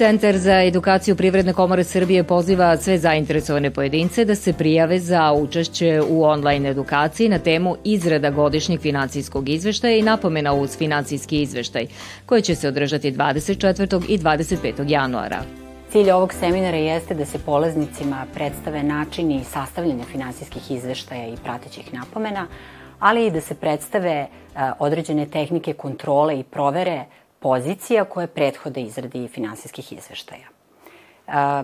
Centar 0.00 0.38
za 0.38 0.62
edukaciju 0.62 1.16
Privredne 1.16 1.52
komore 1.52 1.84
Srbije 1.84 2.24
poziva 2.24 2.76
sve 2.76 2.98
zainteresovane 2.98 3.70
pojedince 3.70 4.24
da 4.24 4.34
se 4.34 4.52
prijave 4.52 4.98
za 4.98 5.32
učešće 5.32 6.00
u 6.08 6.24
online 6.24 6.70
edukaciji 6.70 7.28
na 7.28 7.38
temu 7.38 7.76
izrada 7.84 8.30
godišnjeg 8.30 8.80
financijskog 8.80 9.48
izveštaja 9.48 9.96
i 9.96 10.02
napomena 10.02 10.52
uz 10.52 10.76
financijski 10.76 11.42
izveštaj, 11.42 11.86
koji 12.26 12.42
će 12.42 12.54
se 12.54 12.68
održati 12.68 13.12
24. 13.12 14.02
i 14.08 14.18
25. 14.18 14.90
januara. 14.90 15.42
Cilj 15.90 16.10
ovog 16.10 16.32
seminara 16.32 16.76
jeste 16.76 17.14
da 17.14 17.24
se 17.24 17.38
polaznicima 17.38 18.26
predstave 18.34 18.82
načini 18.82 19.44
sastavljanja 19.44 20.04
finansijskih 20.04 20.70
izveštaja 20.70 21.26
i 21.26 21.36
pratećih 21.44 21.94
napomena, 21.94 22.46
ali 22.98 23.26
i 23.26 23.30
da 23.30 23.40
se 23.40 23.54
predstave 23.54 24.26
određene 24.78 25.26
tehnike 25.26 25.72
kontrole 25.72 26.40
i 26.40 26.44
provere 26.44 27.04
pozicija 27.40 28.04
koje 28.04 28.26
prethode 28.26 28.82
izradi 28.82 29.28
finansijskih 29.28 29.92
izveštaja. 29.92 30.46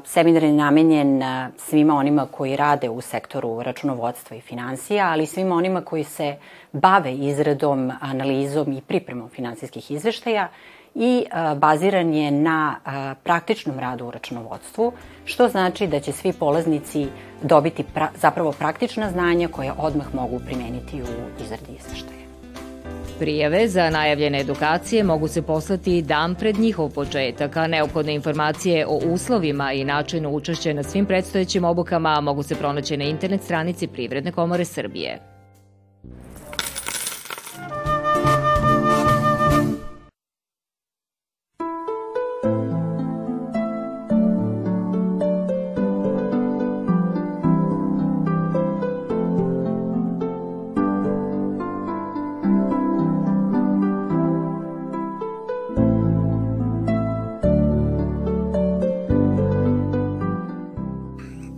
Seminar 0.05 0.43
je 0.43 0.53
namenjen 0.53 1.23
svima 1.57 1.95
onima 1.95 2.27
koji 2.31 2.57
rade 2.57 2.89
u 2.91 3.01
sektoru 3.01 3.63
računovodstva 3.63 4.37
i 4.37 4.41
financija, 4.41 5.09
ali 5.09 5.23
i 5.23 5.27
svima 5.27 5.55
onima 5.55 5.81
koji 5.81 6.05
se 6.05 6.37
bave 6.73 7.15
izradom, 7.15 7.93
analizom 8.01 8.73
i 8.73 8.81
pripremom 8.81 9.29
finansijskih 9.29 9.91
izveštaja 9.91 10.49
i 10.95 11.25
baziran 11.57 12.15
je 12.15 12.31
na 12.31 12.77
praktičnom 13.23 13.79
radu 13.79 14.07
u 14.07 14.11
računovodstvu, 14.11 14.93
što 15.25 15.49
znači 15.49 15.87
da 15.87 16.01
će 16.01 16.13
svi 16.13 16.33
polaznici 16.33 17.07
dobiti 17.43 17.85
pra, 17.95 18.09
zapravo 18.15 18.53
praktična 18.53 19.11
znanja 19.11 19.49
koja 19.49 19.75
odmah 19.79 20.15
mogu 20.15 20.41
primeniti 20.47 21.03
u 21.03 21.43
izradi 21.45 21.73
izveštaja. 21.79 22.27
Prijave 23.19 23.69
za 23.69 23.91
najavljene 23.91 24.41
edukacije 24.41 25.05
mogu 25.05 25.29
se 25.29 25.43
poslati 25.43 26.03
dan 26.03 26.35
pred 26.35 26.59
njihov 26.59 26.91
početak, 26.91 27.57
a 27.57 27.67
neophodne 27.67 28.15
informacije 28.15 28.87
o 28.87 29.01
uslovima 29.13 29.73
i 29.73 29.85
načinu 29.85 30.31
učešća 30.31 30.73
na 30.73 30.83
svim 30.83 31.07
predstojećim 31.07 31.65
obukama 31.65 32.21
mogu 32.21 32.43
se 32.43 32.55
pronaći 32.55 32.97
na 32.97 33.05
internet 33.05 33.43
stranici 33.43 33.87
Privredne 33.87 34.33
komore 34.33 34.65
Srbije. 34.65 35.36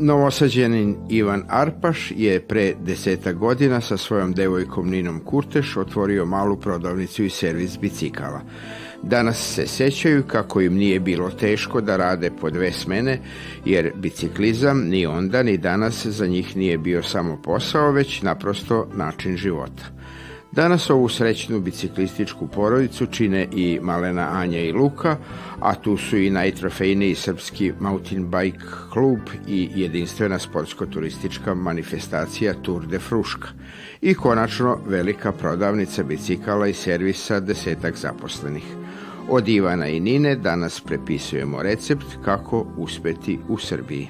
Novosađenin 0.08 0.96
Ivan 1.08 1.42
Arpaš 1.48 2.12
je 2.16 2.40
pre 2.40 2.74
deseta 2.80 3.32
godina 3.32 3.80
sa 3.80 3.96
svojom 3.96 4.32
devojkom 4.32 4.90
Ninom 4.90 5.20
Kurteš 5.20 5.76
otvorio 5.76 6.24
malu 6.26 6.56
prodavnicu 6.56 7.24
i 7.24 7.30
servis 7.30 7.78
bicikala. 7.78 8.40
Danas 9.02 9.54
se 9.54 9.66
sećaju 9.66 10.22
kako 10.26 10.60
im 10.60 10.74
nije 10.74 11.00
bilo 11.00 11.30
teško 11.30 11.80
da 11.80 11.96
rade 11.96 12.30
po 12.40 12.50
dve 12.50 12.72
smene, 12.72 13.20
jer 13.64 13.92
biciklizam 13.96 14.80
ni 14.80 15.06
onda 15.06 15.42
ni 15.42 15.58
danas 15.58 16.06
za 16.06 16.26
njih 16.26 16.56
nije 16.56 16.78
bio 16.78 17.02
samo 17.02 17.42
posao, 17.44 17.92
već 17.92 18.22
naprosto 18.22 18.88
način 18.94 19.36
života. 19.36 19.97
Danas 20.58 20.90
ovu 20.90 21.08
srećnu 21.08 21.60
biciklističku 21.60 22.46
porodicu 22.48 23.06
čine 23.06 23.48
i 23.52 23.78
Malena 23.82 24.28
Anja 24.32 24.60
i 24.60 24.72
Luka, 24.72 25.16
a 25.60 25.74
tu 25.74 25.96
su 25.96 26.16
i 26.16 26.30
najtrofejniji 26.30 27.14
srpski 27.14 27.72
mountain 27.80 28.30
bike 28.30 28.64
klub 28.92 29.18
i 29.46 29.70
jedinstvena 29.74 30.38
sportsko-turistička 30.38 31.54
manifestacija 31.54 32.54
Tour 32.62 32.86
de 32.86 32.98
Fruška 32.98 33.48
i 34.00 34.14
konačno 34.14 34.78
velika 34.86 35.32
prodavnica 35.32 36.02
bicikala 36.02 36.66
i 36.66 36.74
servisa 36.74 37.40
desetak 37.40 37.96
zaposlenih. 37.96 38.64
Od 39.28 39.48
Ivana 39.48 39.88
i 39.88 40.00
Nine 40.00 40.36
danas 40.36 40.80
prepisujemo 40.80 41.62
recept 41.62 42.06
kako 42.24 42.66
uspeti 42.76 43.38
u 43.48 43.58
Srbiji. 43.58 44.08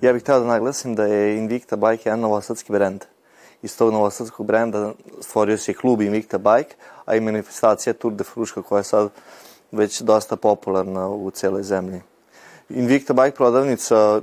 Ja 0.00 0.12
bih 0.12 0.22
htio 0.22 0.40
da 0.40 0.46
naglasim 0.46 0.94
da 0.94 1.04
je 1.04 1.38
Invicta 1.38 1.76
Bike 1.76 2.02
jedan 2.04 2.20
novosadski 2.20 2.72
brend– 2.72 3.00
iz 3.62 3.76
tog 3.76 3.92
novosadskog 3.92 4.46
brenda 4.46 4.92
stvorio 5.20 5.58
se 5.58 5.72
i 5.72 5.74
klub 5.74 6.00
Invicta 6.00 6.38
Bike, 6.38 6.74
a 7.04 7.16
i 7.16 7.20
manifestacija 7.20 7.92
Tour 7.92 8.14
de 8.14 8.24
Fruška 8.24 8.62
koja 8.62 8.78
je 8.78 8.84
sad 8.84 9.10
već 9.72 10.00
dosta 10.00 10.36
popularna 10.36 11.08
u 11.08 11.30
celoj 11.30 11.62
zemlji. 11.62 12.02
Invicta 12.68 13.12
Bike 13.12 13.36
prodavnica 13.36 14.20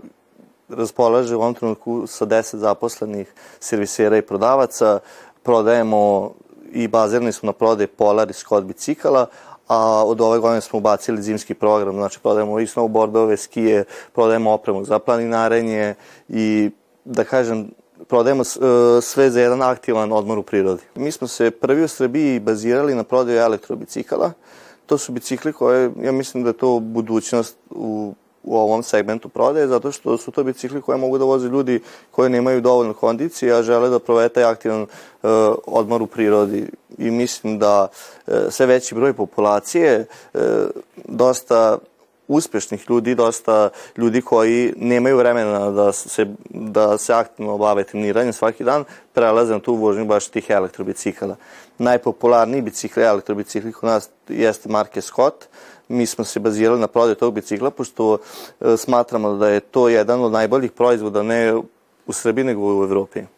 raspolaže 0.70 1.36
u 1.36 1.42
ovom 1.42 1.54
trenutku 1.54 2.08
sa 2.08 2.26
10 2.26 2.56
zaposlenih 2.56 3.34
servisera 3.60 4.18
i 4.18 4.22
prodavaca. 4.22 5.00
Prodajemo 5.44 6.34
i 6.72 6.88
bazirani 6.88 7.32
smo 7.32 7.48
na 7.48 7.54
prodaj 7.54 7.88
Polar 7.88 8.30
i 8.30 8.34
Scott 8.34 8.66
bicikala, 8.66 9.28
a 9.68 10.06
od 10.06 10.22
ove 10.22 10.40
godine 10.40 10.62
smo 10.62 10.80
ubacili 10.80 11.22
zimski 11.22 11.54
program, 11.54 11.96
znači 11.96 12.20
prodajemo 12.20 12.60
i 12.60 12.68
snowboardove, 12.68 13.38
skije, 13.38 13.84
prodajemo 14.14 14.52
opremu 14.52 14.84
za 14.84 15.00
planinarenje 15.00 15.96
i 16.30 16.72
da 17.06 17.24
kažem, 17.24 17.72
prodajemo 18.08 18.42
e, 18.42 19.02
sve 19.02 19.32
za 19.32 19.42
jedan 19.42 19.62
aktivan 19.62 20.12
odmor 20.12 20.38
u 20.38 20.44
prirodi. 20.44 20.82
Mi 20.96 21.12
smo 21.12 21.28
se 21.28 21.52
prvi 21.52 21.84
u 21.84 21.88
Srbiji 21.88 22.40
bazirali 22.40 22.96
na 22.96 23.04
prodaju 23.04 23.38
elektrobicikala. 23.38 24.32
To 24.86 24.98
su 24.98 25.12
bicikli 25.12 25.54
koje, 25.54 25.92
ja 26.02 26.12
mislim 26.12 26.44
da 26.44 26.50
je 26.50 26.58
to 26.58 26.80
budućnost 26.80 27.58
u, 27.70 28.14
u 28.44 28.58
ovom 28.58 28.84
segmentu 28.84 29.30
prodaje, 29.30 29.68
zato 29.68 29.92
što 29.92 30.18
su 30.18 30.32
to 30.32 30.44
bicikli 30.44 30.82
koje 30.82 30.98
mogu 30.98 31.18
da 31.18 31.26
voze 31.26 31.48
ljudi 31.48 31.82
koji 32.12 32.30
nemaju 32.30 32.62
dovoljno 32.62 32.94
kondicije, 32.94 33.54
a 33.54 33.64
žele 33.64 33.90
da 33.90 34.00
provede 34.00 34.30
taj 34.30 34.44
aktivan 34.44 34.82
uh, 34.82 34.90
odmor 35.66 36.02
u 36.02 36.08
prirodi. 36.08 36.70
I 36.98 37.12
mislim 37.12 37.60
da 37.60 37.88
uh, 38.28 38.34
sve 38.50 38.66
veći 38.66 38.96
broj 38.96 39.14
populacije 39.14 40.06
uh, 40.34 40.42
dosta 41.06 41.78
uspešnih 42.28 42.86
ljudi, 42.90 43.16
dosta 43.16 43.70
ljudi 43.98 44.22
koji 44.22 44.74
nemaju 44.78 45.18
vremena 45.18 45.72
da 45.72 45.92
se, 45.92 46.26
da 46.50 46.98
se 46.98 47.14
aktivno 47.14 47.58
bave 47.58 47.84
treniranjem 47.84 48.34
svaki 48.34 48.64
dan, 48.64 48.84
prelaze 49.14 49.54
na 49.54 49.60
tu 49.60 49.76
vožnju 49.76 50.06
baš 50.06 50.28
tih 50.28 50.50
elektrobicikala. 50.50 51.36
Najpopularniji 51.78 52.62
bicikli, 52.62 53.04
elektrobicikli 53.04 53.72
kod 53.72 53.90
nas 53.90 54.10
jeste 54.30 54.70
marke 54.70 55.02
Scott. 55.02 55.46
Mi 55.88 56.06
smo 56.06 56.26
se 56.26 56.40
bazirali 56.40 56.80
na 56.80 56.88
prodaju 56.88 57.16
tog 57.16 57.34
bicikla, 57.34 57.72
pošto 57.72 58.18
e, 58.18 58.78
smatramo 58.78 59.36
da 59.36 59.50
je 59.50 59.60
to 59.60 59.90
jedan 59.90 60.22
od 60.22 60.32
najboljih 60.32 60.72
proizvoda, 60.72 61.24
ne 61.24 61.56
u 62.08 62.14
Srbiji, 62.14 62.46
nego 62.46 62.80
u 62.80 62.84
Evropi. 62.84 63.35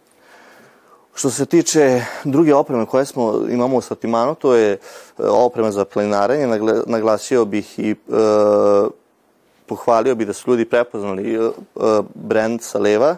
Što 1.18 1.30
se 1.30 1.46
tiče 1.46 2.02
druge 2.24 2.56
opreme 2.56 2.86
koje 2.86 3.06
smo 3.06 3.42
imamo 3.50 3.78
u 3.78 3.82
sortimanu, 3.82 4.36
to 4.36 4.56
je 4.56 4.72
e, 4.72 4.78
oprema 5.18 5.72
za 5.72 5.86
planinarenje. 5.86 6.48
Naglasio 6.86 7.46
bih 7.46 7.80
i 7.80 7.92
e, 7.92 7.96
pohvalio 9.66 10.16
bih 10.16 10.28
da 10.28 10.34
su 10.34 10.52
ljudi 10.52 10.66
prepoznali 10.66 11.36
e, 11.36 11.50
brand 12.14 12.62
Saleva, 12.62 13.16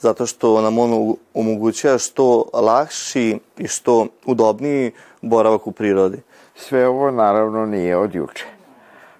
zato 0.00 0.26
što 0.26 0.60
nam 0.60 0.78
on 0.78 1.14
omogućava 1.34 1.98
što 1.98 2.44
lakši 2.52 3.38
i 3.58 3.68
što 3.68 4.06
udobniji 4.26 4.92
boravak 5.22 5.66
u 5.66 5.72
prirodi. 5.72 6.18
Sve 6.56 6.88
ovo 6.88 7.10
naravno 7.10 7.66
nije 7.66 7.96
od 7.96 8.14
juče. 8.14 8.46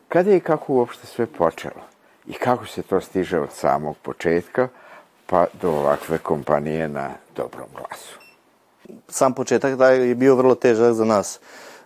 Kada 0.09 0.31
je 0.31 0.37
i 0.37 0.41
kako 0.41 0.73
uopšte 0.73 1.07
sve 1.07 1.27
počelo? 1.27 1.83
I 2.27 2.33
kako 2.33 2.67
se 2.67 2.83
to 2.83 3.01
stiže 3.01 3.41
od 3.41 3.53
samog 3.53 3.97
početka 4.03 4.69
pa 5.27 5.47
do 5.61 5.71
ovakve 5.71 6.19
kompanije 6.19 6.89
na 6.89 7.11
dobrom 7.37 7.69
glasu? 7.77 8.19
Sam 9.09 9.35
početak 9.35 9.77
da 9.77 9.89
je 9.89 10.15
bio 10.15 10.35
vrlo 10.35 10.55
težak 10.55 10.93
za 10.93 11.05
nas. 11.05 11.41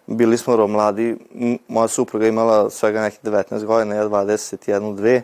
Bili 0.07 0.39
smo 0.39 0.53
vrlo 0.53 0.67
mladi, 0.67 1.17
moja 1.69 1.89
supruga 1.89 2.27
imala 2.27 2.71
svega 2.71 3.01
nekih 3.03 3.21
19 3.23 3.65
godina, 3.65 3.95
ja 3.95 4.05
21, 4.05 4.95
2 4.95 5.21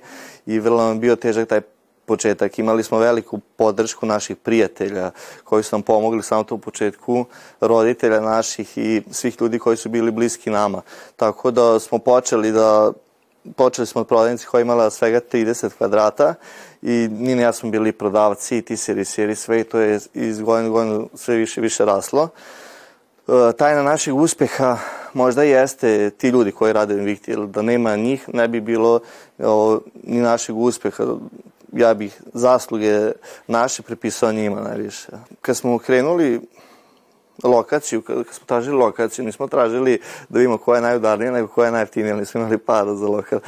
i 0.47 0.59
vrlo 0.59 0.85
nam 0.85 1.00
bio 1.00 1.16
težak 1.16 1.49
taj 1.49 1.61
početak. 2.06 2.59
Imali 2.59 2.83
smo 2.83 2.99
veliku 2.99 3.38
podršku 3.56 4.06
naših 4.06 4.37
prijatelja 4.37 5.11
koji 5.44 5.62
su 5.62 5.76
nam 5.76 5.83
pomogli 5.83 6.23
samo 6.23 6.44
to 6.44 6.54
u 6.54 6.59
početku, 6.59 7.25
roditelja 7.61 8.21
naših 8.21 8.78
i 8.78 9.02
svih 9.11 9.37
ljudi 9.40 9.59
koji 9.59 9.76
su 9.76 9.88
bili 9.88 10.11
bliski 10.11 10.50
nama. 10.50 10.83
Tako 11.16 11.50
da 11.50 11.80
smo 11.80 11.99
počeli 11.99 12.52
da 12.52 12.92
počeli 13.56 13.87
smo 13.87 14.00
od 14.00 14.06
prodavnice 14.06 14.47
koja 14.47 14.61
imala 14.61 14.90
svega 14.90 15.21
30 15.33 15.71
kvadrata 15.78 16.35
i 16.84 17.08
Nina 17.12 17.42
i 17.42 17.44
ja 17.44 17.52
smo 17.52 17.70
bili 17.70 17.92
prodavci 17.92 18.58
i 18.58 18.62
ti 18.62 18.76
serviseri 18.76 19.34
sve 19.34 19.60
i 19.60 19.64
to 19.64 19.78
je 19.78 20.00
iz 20.14 20.40
godine 20.40 20.68
u 20.68 20.72
godinu 20.72 21.08
sve 21.14 21.36
više 21.36 21.60
više 21.60 21.84
raslo. 21.84 22.28
E, 23.28 23.52
tajna 23.58 23.82
našeg 23.82 24.16
uspeha 24.16 24.78
možda 25.12 25.42
jeste 25.42 26.10
ti 26.10 26.28
ljudi 26.28 26.52
koji 26.52 26.72
rade 26.72 26.94
Invicti, 26.94 27.30
jer 27.30 27.46
da 27.46 27.62
nema 27.62 27.96
njih 27.96 28.28
ne 28.32 28.48
bi 28.48 28.60
bilo 28.60 29.00
o, 29.38 29.80
ni 30.02 30.20
našeg 30.20 30.56
uspeha. 30.56 31.04
Ja 31.72 31.94
bih 31.94 32.20
zasluge 32.34 33.12
naše 33.46 33.82
prepisao 33.82 34.32
njima 34.32 34.60
najviše. 34.60 35.08
Kad 35.40 35.56
smo 35.56 35.78
krenuli 35.78 36.40
lokaciju, 37.42 38.02
kad 38.02 38.26
smo 38.30 38.46
tražili 38.46 38.76
lokaciju, 38.76 39.24
nismo 39.24 39.46
tražili 39.46 40.00
da 40.28 40.38
vidimo 40.38 40.58
koja 40.58 40.76
je 40.76 40.82
najudarnija, 40.82 41.32
nego 41.32 41.48
koja 41.48 41.66
je 41.66 41.72
najjeftinija, 41.72 42.16
nismo 42.16 42.40
imali 42.40 42.58
para 42.58 42.94
za 42.94 43.06
lokal. 43.06 43.38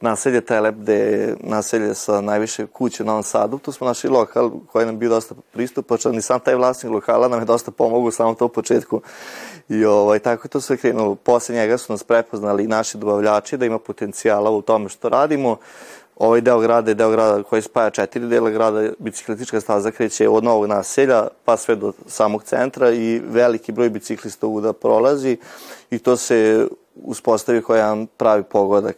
Naselje 0.00 0.40
Telep, 0.40 0.74
gde 0.74 0.94
je 0.94 1.36
naselje 1.40 1.94
sa 1.94 2.20
najviše 2.20 2.66
kuće 2.66 3.04
na 3.04 3.06
Novom 3.06 3.22
Sadu, 3.22 3.58
tu 3.58 3.72
smo 3.72 3.86
našli 3.86 4.10
lokal 4.10 4.50
koji 4.72 4.86
nam 4.86 4.98
bio 4.98 5.08
dosta 5.08 5.34
pristupačan 5.52 6.14
i 6.14 6.22
sam 6.22 6.40
taj 6.40 6.54
vlasnik 6.54 6.92
lokala 6.92 7.28
nam 7.28 7.40
je 7.40 7.44
dosta 7.44 7.70
pomogao 7.70 8.08
u 8.08 8.10
samom 8.10 8.34
to 8.34 8.48
početku. 8.48 9.00
I 9.68 9.84
ovaj, 9.84 10.18
tako 10.18 10.46
je 10.46 10.50
to 10.50 10.60
sve 10.60 10.76
krenulo. 10.76 11.14
Posle 11.14 11.54
njega 11.54 11.78
su 11.78 11.92
nas 11.92 12.04
prepoznali 12.04 12.64
i 12.64 12.68
naši 12.68 12.98
dobavljači 12.98 13.56
da 13.56 13.66
ima 13.66 13.78
potencijala 13.78 14.50
u 14.50 14.62
tome 14.62 14.88
što 14.88 15.08
radimo 15.08 15.56
ovaj 16.20 16.40
deo 16.40 16.60
grada 16.60 16.90
je 16.90 16.94
deo 16.94 17.10
grada 17.10 17.42
koji 17.42 17.62
spaja 17.62 17.90
četiri 17.90 18.28
dela 18.28 18.50
grada, 18.50 18.90
biciklistička 18.98 19.60
staza 19.60 19.90
kreće 19.90 20.28
od 20.28 20.44
novog 20.44 20.66
naselja 20.66 21.28
pa 21.44 21.56
sve 21.56 21.76
do 21.76 21.92
samog 22.06 22.42
centra 22.44 22.90
i 22.90 23.22
veliki 23.24 23.72
broj 23.72 23.90
biciklista 23.90 24.46
uvuda 24.46 24.72
prolazi 24.72 25.36
i 25.90 25.98
to 25.98 26.16
se 26.16 26.66
uspostavi 26.94 27.62
kao 27.62 27.76
jedan 27.76 28.06
pravi 28.06 28.42
pogodak. 28.42 28.96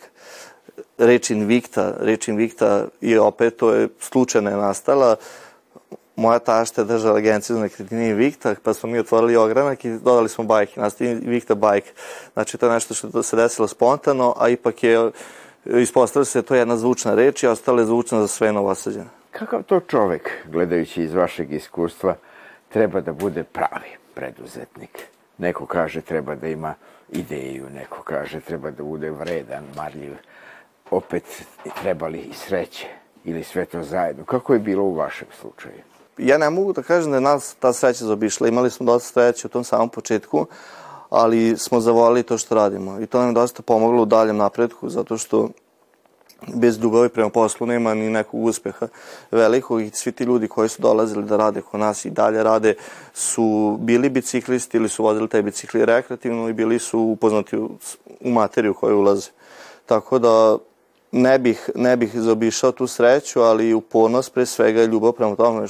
Reč 0.99 1.31
Invicta, 1.31 1.95
reč 2.01 2.29
Invicta 2.29 2.85
i 3.01 3.19
opet 3.19 3.57
to 3.57 3.73
je 3.73 3.89
slučajno 4.01 4.51
je 4.51 4.57
nastala, 4.57 5.17
moja 6.17 6.39
tašta 6.39 6.81
je 6.81 6.87
držala 6.87 7.19
agenciju 7.19 7.57
za 7.57 7.63
nekretnine 7.63 8.09
Invicta, 8.09 8.55
pa 8.63 8.75
smo 8.75 8.89
mi 8.89 8.99
otvorili 8.99 9.37
ogranak 9.37 9.85
i 9.85 9.91
dodali 9.91 10.29
smo 10.29 10.45
bajke, 10.45 10.81
nastali 10.81 11.11
Invicta 11.11 11.55
bike. 11.55 11.91
Znači 12.33 12.59
to 12.59 12.67
je 12.67 12.73
nešto 12.73 12.95
što 12.95 13.23
se 13.23 13.37
desilo 13.37 13.69
spontano, 13.69 14.35
a 14.39 14.49
ipak 14.49 14.83
je 14.83 15.11
ispostavlja 15.65 16.25
se 16.25 16.39
da 16.39 16.47
to 16.47 16.55
je 16.55 16.59
jedna 16.59 16.77
zvučna 16.77 17.15
reč 17.15 17.43
i 17.43 17.47
ostala 17.47 17.81
je 17.81 17.87
zvučna 17.87 18.21
za 18.21 18.29
sve 18.29 18.53
novosađene. 18.53 19.07
Kakav 19.31 19.63
to 19.63 19.81
čovek, 19.81 20.31
gledajući 20.51 21.03
iz 21.03 21.15
vašeg 21.15 21.53
iskustva, 21.53 22.17
treba 22.69 23.01
da 23.01 23.13
bude 23.13 23.45
pravi 23.45 23.97
preduzetnik? 24.15 25.03
Neko 25.39 25.67
kaže 25.67 26.01
treba 26.01 26.35
da 26.35 26.49
ima 26.49 26.75
ideju, 27.13 27.71
neko 27.71 28.03
kaže 28.03 28.41
treba 28.41 28.71
da 28.71 28.83
bude 28.83 29.11
vredan, 29.11 29.65
marljiv. 29.77 30.13
Opet 30.91 31.45
trebali 31.83 32.19
i 32.19 32.35
sreće 32.35 32.87
ili 33.25 33.45
sve 33.45 33.65
to 33.65 33.83
zajedno. 33.83 34.25
Kako 34.25 34.53
je 34.53 34.59
bilo 34.59 34.85
u 34.85 34.95
vašem 34.95 35.29
slučaju? 35.41 35.83
Ja 36.19 36.39
ne 36.39 36.51
mogu 36.51 36.73
da 36.73 36.83
kažem 36.83 37.11
da 37.11 37.17
je 37.17 37.21
nas 37.21 37.55
ta 37.55 37.73
sreća 37.73 38.05
zaobišla. 38.05 38.49
Imali 38.49 38.71
smo 38.71 38.87
dosta 38.87 39.09
sreće 39.13 39.47
u 39.47 39.51
tom 39.51 39.65
samom 39.65 39.89
početku, 39.89 40.47
ali 41.13 41.59
smo 41.59 41.81
zavolili 41.81 42.23
to 42.23 42.39
što 42.39 42.55
radimo 42.55 43.01
i 43.01 43.07
to 43.07 43.21
nam 43.21 43.35
dosta 43.35 43.63
pomoglo 43.63 44.03
u 44.03 44.07
daljem 44.07 44.37
napretku 44.37 44.89
zato 44.89 45.19
što 45.19 45.49
bez 46.55 46.79
ljubavi 46.79 47.09
prema 47.09 47.31
poslu 47.31 47.67
nema 47.67 47.95
ni 47.95 48.11
nekog 48.11 48.45
uspeha 48.45 48.89
velikog 49.31 49.83
i 49.83 49.91
svi 49.95 50.13
ti 50.13 50.25
ljudi 50.25 50.49
koji 50.49 50.69
su 50.69 50.83
dolazili 50.83 51.25
da 51.25 51.37
rade 51.37 51.61
kod 51.61 51.81
nas 51.81 52.05
i 52.05 52.11
dalje 52.11 52.43
rade 52.43 52.75
su 53.15 53.79
bili 53.81 54.09
biciklisti 54.09 54.77
ili 54.77 54.89
su 54.89 55.03
vozili 55.03 55.29
taj 55.29 55.43
bicikli 55.43 55.85
rekreativno 55.85 56.49
i 56.49 56.53
bili 56.53 56.79
su 56.79 57.01
upoznati 57.01 57.57
u, 57.57 57.71
materiju 58.25 58.75
koju 58.75 58.99
ulaze. 58.99 59.31
Tako 59.87 60.19
da 60.19 60.59
ne 61.13 61.39
bih, 61.39 61.71
ne 61.75 61.97
bih 61.97 62.11
zaobišao 62.15 62.73
tu 62.73 62.87
sreću, 62.87 63.41
ali 63.41 63.75
upornost 63.75 64.35
pre 64.35 64.47
svega 64.47 64.85
ljubav 64.85 65.13
prema 65.13 65.37
tome 65.37 65.67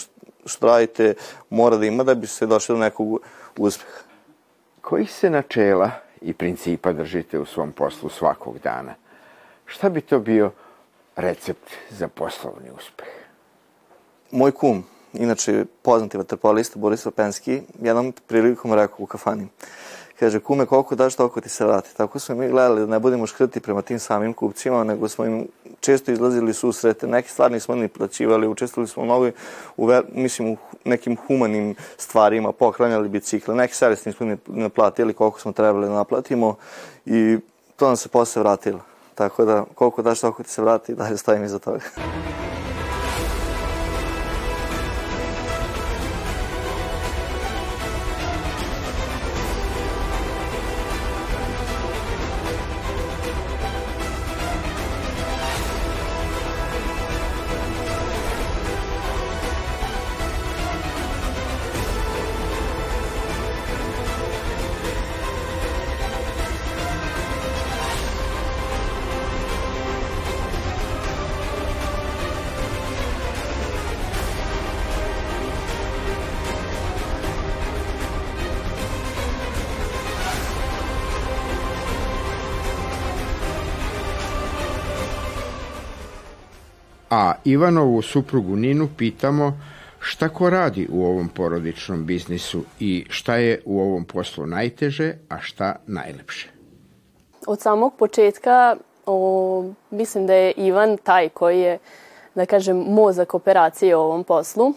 što 0.47 0.67
radite 0.67 1.15
mora 1.51 1.77
da 1.77 1.87
ima 1.87 2.05
da 2.05 2.15
bi 2.15 2.27
se 2.27 2.47
došli 2.47 2.75
do 2.75 2.79
nekog 2.79 3.21
uspeha. 3.59 4.12
Kojih 4.93 5.13
se 5.13 5.31
načela 5.31 5.91
i 6.21 6.33
principa 6.35 6.93
držite 6.93 7.39
u 7.39 7.47
svom 7.47 7.73
poslu 7.73 8.09
svakog 8.09 8.59
dana? 8.59 8.95
Šta 9.67 9.89
bi 9.89 10.01
to 10.01 10.19
bio 10.19 10.51
recept 11.17 11.71
za 11.91 12.09
poslovni 12.09 12.71
uspeh? 12.77 13.09
Moj 14.31 14.53
kum, 14.53 14.85
inače 15.13 15.65
poznati 15.83 16.17
vaterpolista 16.17 16.79
Boris 16.79 17.05
Vapenski, 17.05 17.63
jednom 17.83 18.13
prilikom 18.27 18.75
rekao 18.75 18.97
u 18.99 19.07
kafani. 19.07 19.49
Kaže, 20.23 20.41
kume, 20.41 20.67
koliko 20.67 20.95
daš, 20.95 21.15
toliko 21.15 21.41
ti 21.41 21.49
se 21.49 21.65
vrati. 21.65 21.97
Tako 21.97 22.19
smo 22.19 22.35
mi 22.35 22.49
gledali 22.49 22.81
da 22.81 22.87
ne 22.87 22.99
budemo 22.99 23.27
škrti 23.27 23.61
prema 23.61 23.83
tim 23.83 23.99
samim 23.99 24.33
kupcima, 24.33 24.85
nego 24.85 25.09
smo 25.09 25.25
im 25.25 25.47
često 25.81 26.13
izlazili 26.13 26.55
susrete. 26.55 27.07
Neke 27.07 27.29
stvari 27.29 27.55
nismo 27.55 27.75
ni 27.75 27.89
plaćivali, 27.89 28.49
učestvovali 28.49 28.89
smo 28.89 29.05
mnogo, 29.05 29.31
u, 29.77 29.91
mislim, 30.15 30.49
u 30.53 30.57
nekim 30.85 31.17
humanim 31.27 31.75
stvarima, 31.97 32.53
pohranjali 32.53 33.09
bicikle. 33.09 33.55
Neki 33.55 33.75
servis 33.75 34.05
nismo 34.05 34.27
ni 34.27 34.37
naplatili 34.47 35.15
koliko 35.15 35.41
smo 35.41 35.53
trebali 35.53 35.87
da 35.87 35.93
naplatimo 35.93 36.55
i 37.07 37.39
to 37.77 37.87
nam 37.87 37.97
se 37.97 38.09
posle 38.09 38.43
vratilo. 38.43 38.81
Tako 39.15 39.45
da, 39.45 39.65
koliko 39.75 40.03
daš, 40.03 40.21
toliko 40.21 40.43
ti 40.43 40.51
se 40.51 40.63
vrati 40.63 40.95
dalje 40.95 41.17
stojim 41.17 41.45
iza 41.45 41.59
toga. 41.59 41.81
Ivanovu 87.45 88.03
suprugu 88.03 88.57
Ninu 88.57 88.89
pitamo 88.99 89.59
šta 89.99 90.29
ko 90.29 90.51
radi 90.51 90.89
u 90.93 91.05
ovom 91.05 91.29
porodičnom 91.29 92.07
biznisu 92.07 92.65
i 92.81 93.07
šta 93.09 93.37
je 93.37 93.63
u 93.65 93.81
ovom 93.81 94.05
poslu 94.05 94.47
najteže, 94.47 95.15
a 95.29 95.41
šta 95.41 95.77
najlepše. 95.87 96.49
Od 97.47 97.61
samog 97.61 97.95
početka 97.99 98.77
o, 99.07 99.65
mislim 99.91 100.27
da 100.27 100.35
je 100.35 100.53
Ivan 100.53 100.97
taj 101.03 101.29
koji 101.29 101.61
je, 101.61 101.79
da 102.35 102.47
kažem, 102.47 102.77
mozak 102.77 103.35
operacije 103.35 103.97
u 103.97 104.01
ovom 104.01 104.25
poslu. 104.25 104.67
Uh, 104.67 104.75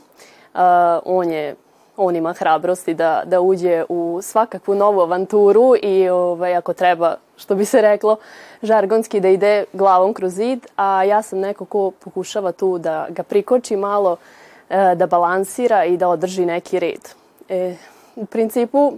on 1.06 1.32
je 1.32 1.56
on 1.98 2.16
ima 2.16 2.34
hrabrosti 2.34 2.94
da, 2.94 3.24
da 3.26 3.42
uđe 3.42 3.84
u 3.90 4.20
svakakvu 4.22 4.76
novu 4.76 5.02
avanturu 5.02 5.76
i 5.82 6.10
ovaj, 6.10 6.56
ako 6.56 6.74
treba, 6.74 7.16
što 7.38 7.56
bi 7.56 7.66
se 7.66 7.82
reklo, 7.82 8.18
žargonski 8.62 9.20
da 9.20 9.30
ide 9.30 9.66
glavom 9.74 10.14
kroz 10.14 10.34
zid, 10.34 10.68
a 10.76 11.04
ja 11.04 11.22
sam 11.22 11.40
neko 11.40 11.66
ko 11.66 11.92
pokušava 11.92 12.52
tu 12.52 12.78
da 12.78 13.08
ga 13.10 13.24
prikoči 13.24 13.76
malo, 13.76 14.18
e, 14.70 14.96
da 14.96 15.08
balansira 15.08 15.86
i 15.86 15.98
da 15.98 16.10
održi 16.10 16.46
neki 16.46 16.80
red. 16.80 17.10
E, 17.50 17.76
u 18.16 18.26
principu, 18.26 18.94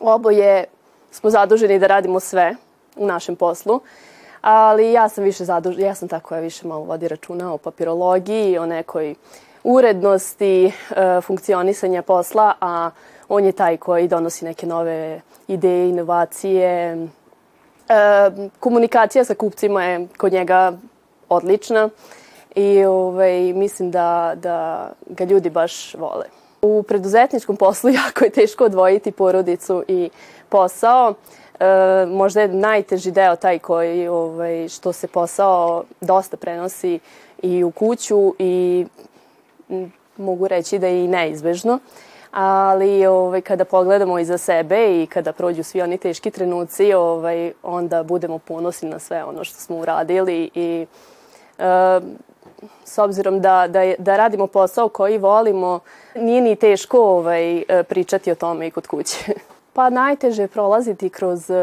oboje 0.00 0.64
smo 1.10 1.30
zaduženi 1.30 1.78
da 1.78 1.86
radimo 1.86 2.20
sve 2.20 2.54
u 2.96 3.06
našem 3.06 3.36
poslu, 3.36 3.80
ali 4.40 4.92
ja 4.92 5.08
sam 5.08 5.24
više 5.24 5.44
zadužena, 5.44 5.86
ja 5.86 5.94
sam 5.94 6.08
tako 6.08 6.28
koja 6.28 6.40
više 6.40 6.66
malo 6.66 6.84
vodi 6.84 7.08
računa 7.08 7.52
o 7.54 7.58
papirologiji, 7.58 8.58
o 8.58 8.66
nekoj 8.66 9.14
urednosti 9.64 10.66
e, 10.66 10.72
funkcionisanja 11.20 12.02
posla, 12.02 12.54
a 12.60 12.90
on 13.28 13.44
je 13.44 13.52
taj 13.52 13.76
koji 13.76 14.08
donosi 14.08 14.44
neke 14.44 14.66
nove 14.66 15.20
ideje, 15.48 15.88
inovacije. 15.88 16.92
E, 17.88 18.30
komunikacija 18.60 19.24
sa 19.24 19.34
kupcima 19.34 19.84
je 19.84 20.06
kod 20.16 20.32
njega 20.32 20.72
odlična 21.28 21.88
i 22.54 22.84
ovaj, 22.84 23.52
mislim 23.52 23.90
da, 23.90 24.34
da 24.36 24.90
ga 25.06 25.24
ljudi 25.24 25.50
baš 25.50 25.94
vole. 25.94 26.26
U 26.62 26.82
preduzetničkom 26.82 27.56
poslu 27.56 27.90
jako 28.04 28.24
je 28.24 28.30
teško 28.30 28.64
odvojiti 28.64 29.12
porodicu 29.12 29.84
i 29.88 30.10
posao. 30.48 31.14
E, 31.60 31.66
možda 32.06 32.40
je 32.40 32.48
najteži 32.48 33.10
deo 33.10 33.36
taj 33.36 33.58
koji 33.58 34.08
ovaj, 34.08 34.68
što 34.68 34.92
se 34.92 35.06
posao 35.06 35.84
dosta 36.00 36.36
prenosi 36.36 36.98
i 37.42 37.64
u 37.64 37.70
kuću 37.70 38.34
i 38.38 38.86
mogu 40.16 40.48
reći 40.48 40.78
da 40.78 40.86
je 40.86 41.04
i 41.04 41.08
neizbežno. 41.08 41.78
Ali 42.30 43.06
ovaj, 43.06 43.40
kada 43.40 43.64
pogledamo 43.64 44.18
iza 44.18 44.38
sebe 44.38 45.02
i 45.02 45.06
kada 45.06 45.32
prođu 45.32 45.62
svi 45.62 45.82
oni 45.82 45.98
teški 45.98 46.30
trenuci, 46.30 46.92
ovaj, 46.92 47.52
onda 47.62 48.02
budemo 48.02 48.38
ponosni 48.38 48.90
na 48.90 48.98
sve 48.98 49.24
ono 49.24 49.44
što 49.44 49.60
smo 49.60 49.76
uradili 49.76 50.50
i 50.54 50.86
e, 51.58 52.00
s 52.84 52.98
obzirom 52.98 53.40
da, 53.40 53.66
da, 53.68 53.80
da 53.98 54.16
radimo 54.16 54.46
posao 54.46 54.88
koji 54.88 55.18
volimo, 55.18 55.80
nije 56.14 56.40
ni 56.40 56.56
teško 56.56 57.00
ovaj, 57.00 57.62
pričati 57.88 58.30
o 58.30 58.34
tome 58.34 58.66
i 58.66 58.70
kod 58.70 58.86
kuće. 58.86 59.18
Pa 59.74 59.90
najteže 59.90 60.42
je 60.42 60.48
prolaziti 60.48 61.10
kroz 61.10 61.50
e, 61.50 61.54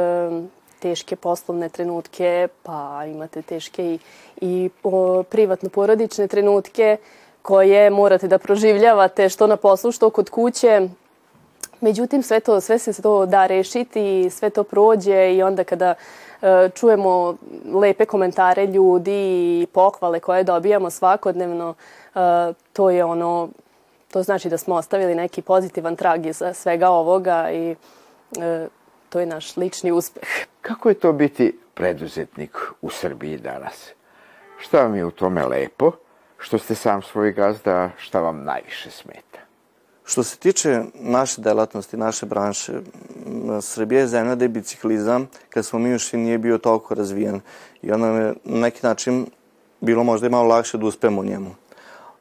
teške 0.80 1.16
poslovne 1.16 1.70
trenutke, 1.70 2.48
pa 2.64 3.06
imate 3.06 3.42
teške 3.42 3.94
i, 3.94 4.00
i 4.42 4.70
o, 4.84 5.24
privatno 5.24 5.70
porodične 5.70 6.28
trenutke 6.28 6.98
koje 7.42 7.90
morate 7.90 8.28
da 8.28 8.38
proživljavate 8.38 9.30
što 9.30 9.48
na 9.48 9.56
poslu, 9.56 9.92
što 9.92 10.10
kod 10.10 10.30
kuće. 10.30 10.88
Međutim, 11.82 12.24
sve, 12.24 12.40
to, 12.40 12.62
sve 12.62 12.80
se 12.80 13.02
to 13.02 13.26
da 13.26 13.48
rešiti, 13.48 14.30
sve 14.30 14.50
to 14.50 14.64
prođe 14.64 15.34
i 15.34 15.44
onda 15.44 15.64
kada 15.64 15.94
e, 16.42 16.70
čujemo 16.76 17.36
lepe 17.74 18.06
komentare 18.06 18.66
ljudi 18.66 19.12
i 19.62 19.68
pohvale 19.74 20.20
koje 20.20 20.44
dobijamo 20.44 20.90
svakodnevno, 20.90 21.74
e, 22.16 22.20
to 22.74 22.90
je 22.90 23.06
ono, 23.06 23.50
to 24.12 24.24
znači 24.24 24.50
da 24.50 24.58
smo 24.58 24.76
ostavili 24.76 25.16
neki 25.16 25.42
pozitivan 25.42 25.96
trag 25.96 26.26
iz 26.26 26.42
svega 26.54 26.90
ovoga 26.90 27.52
i 27.52 27.76
e, 28.42 28.68
to 29.10 29.20
je 29.20 29.26
naš 29.26 29.58
lični 29.58 29.92
uspeh. 29.92 30.30
Kako 30.62 30.90
je 30.90 30.96
to 30.96 31.14
biti 31.14 31.60
preduzetnik 31.74 32.58
u 32.82 32.90
Srbiji 32.90 33.38
danas? 33.38 33.90
Šta 34.60 34.82
vam 34.84 34.96
je 34.96 35.06
u 35.06 35.12
tome 35.12 35.46
lepo? 35.46 35.92
Što 36.42 36.58
ste 36.58 36.76
sam 36.76 37.02
svoj 37.02 37.32
gazda, 37.32 37.92
šta 37.98 38.20
vam 38.20 38.44
najviše 38.44 38.92
smeta? 38.92 39.40
Što 40.04 40.24
se 40.24 40.38
tiče 40.38 40.84
naše 40.94 41.42
delatnosti, 41.42 41.98
naše 41.98 42.26
branše, 42.26 42.74
Srbija 43.62 44.00
je 44.00 44.08
zemlja 44.08 44.36
da 44.36 44.46
je 44.46 44.50
biciklizam, 44.50 45.28
kad 45.50 45.66
smo 45.66 45.80
mi 45.80 45.90
još 45.90 46.14
i 46.14 46.18
nije 46.18 46.38
bio 46.38 46.58
toliko 46.58 46.96
razvijen. 46.96 47.42
I 47.82 47.92
onda 47.92 48.08
je 48.08 48.34
na 48.44 48.60
neki 48.60 48.80
način 48.84 49.26
bilo 49.82 50.04
možda 50.04 50.28
i 50.28 50.30
malo 50.30 50.48
lakše 50.48 50.78
da 50.78 50.86
uspemo 50.86 51.22
u 51.22 51.26
njemu 51.26 51.56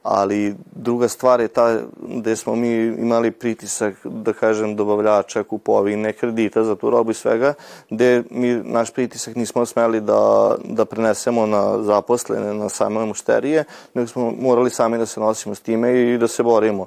ali 0.03 0.55
druga 0.73 1.09
stvar 1.09 1.41
je 1.41 1.49
ta 1.49 1.79
gde 2.03 2.37
smo 2.37 2.57
mi 2.57 2.69
imali 2.85 3.31
pritisak, 3.31 3.95
da 4.05 4.33
kažem, 4.33 4.77
dobavljača, 4.77 5.43
kupovine, 5.43 6.13
kredita 6.13 6.65
za 6.65 6.77
tu 6.77 6.91
robu 6.91 7.11
i 7.11 7.15
svega, 7.15 7.55
gde 7.91 8.23
mi 8.31 8.55
naš 8.65 8.91
pritisak 8.91 9.37
nismo 9.37 9.67
smeli 9.67 10.01
da, 10.01 10.55
da 10.65 10.85
prenesemo 10.85 11.47
na 11.47 11.83
zaposlene, 11.83 12.55
na 12.55 12.69
same 12.69 13.05
mušterije, 13.05 13.65
nego 13.95 14.09
smo 14.09 14.31
morali 14.31 14.71
sami 14.71 14.99
da 14.99 15.07
se 15.07 15.21
nosimo 15.21 15.55
s 15.55 15.61
time 15.61 16.01
i 16.01 16.19
da 16.19 16.29
se 16.29 16.43
borimo. 16.43 16.87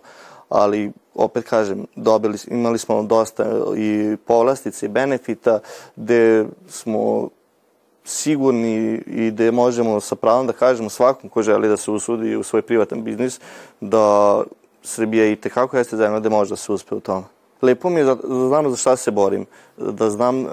Ali, 0.50 0.92
opet 1.16 1.50
kažem, 1.50 1.86
dobili, 1.96 2.38
imali 2.48 2.78
smo 2.78 3.04
dosta 3.04 3.46
i 3.78 4.18
povlastice 4.26 4.86
i 4.86 4.90
benefita, 4.90 5.60
gde 5.96 6.46
smo 6.68 7.30
sigurni 8.06 9.02
i 9.08 9.32
da 9.32 9.52
možemo 9.52 10.00
sa 10.00 10.16
pravom 10.16 10.48
da 10.48 10.54
kažemo 10.54 10.90
svakom 10.90 11.30
ko 11.30 11.42
želi 11.42 11.68
da 11.68 11.78
se 11.78 11.92
usudi 11.92 12.36
u 12.36 12.44
svoj 12.44 12.62
privatan 12.62 13.04
biznis 13.04 13.40
da 13.82 14.44
Srbija 14.84 15.26
i 15.26 15.36
tekako 15.36 15.78
jeste 15.78 15.98
zemlja 15.98 16.20
da 16.20 16.30
može 16.30 16.50
da 16.50 16.56
se 16.56 16.72
uspe 16.72 16.96
u 16.96 17.00
tome. 17.00 17.24
Lepo 17.62 17.90
mi 17.90 18.00
je 18.00 18.04
da, 18.04 18.16
da 18.16 18.48
znam 18.48 18.70
za 18.70 18.76
šta 18.76 18.96
se 18.96 19.12
borim, 19.12 19.46
da 19.78 20.10
znam 20.10 20.46
uh, 20.46 20.50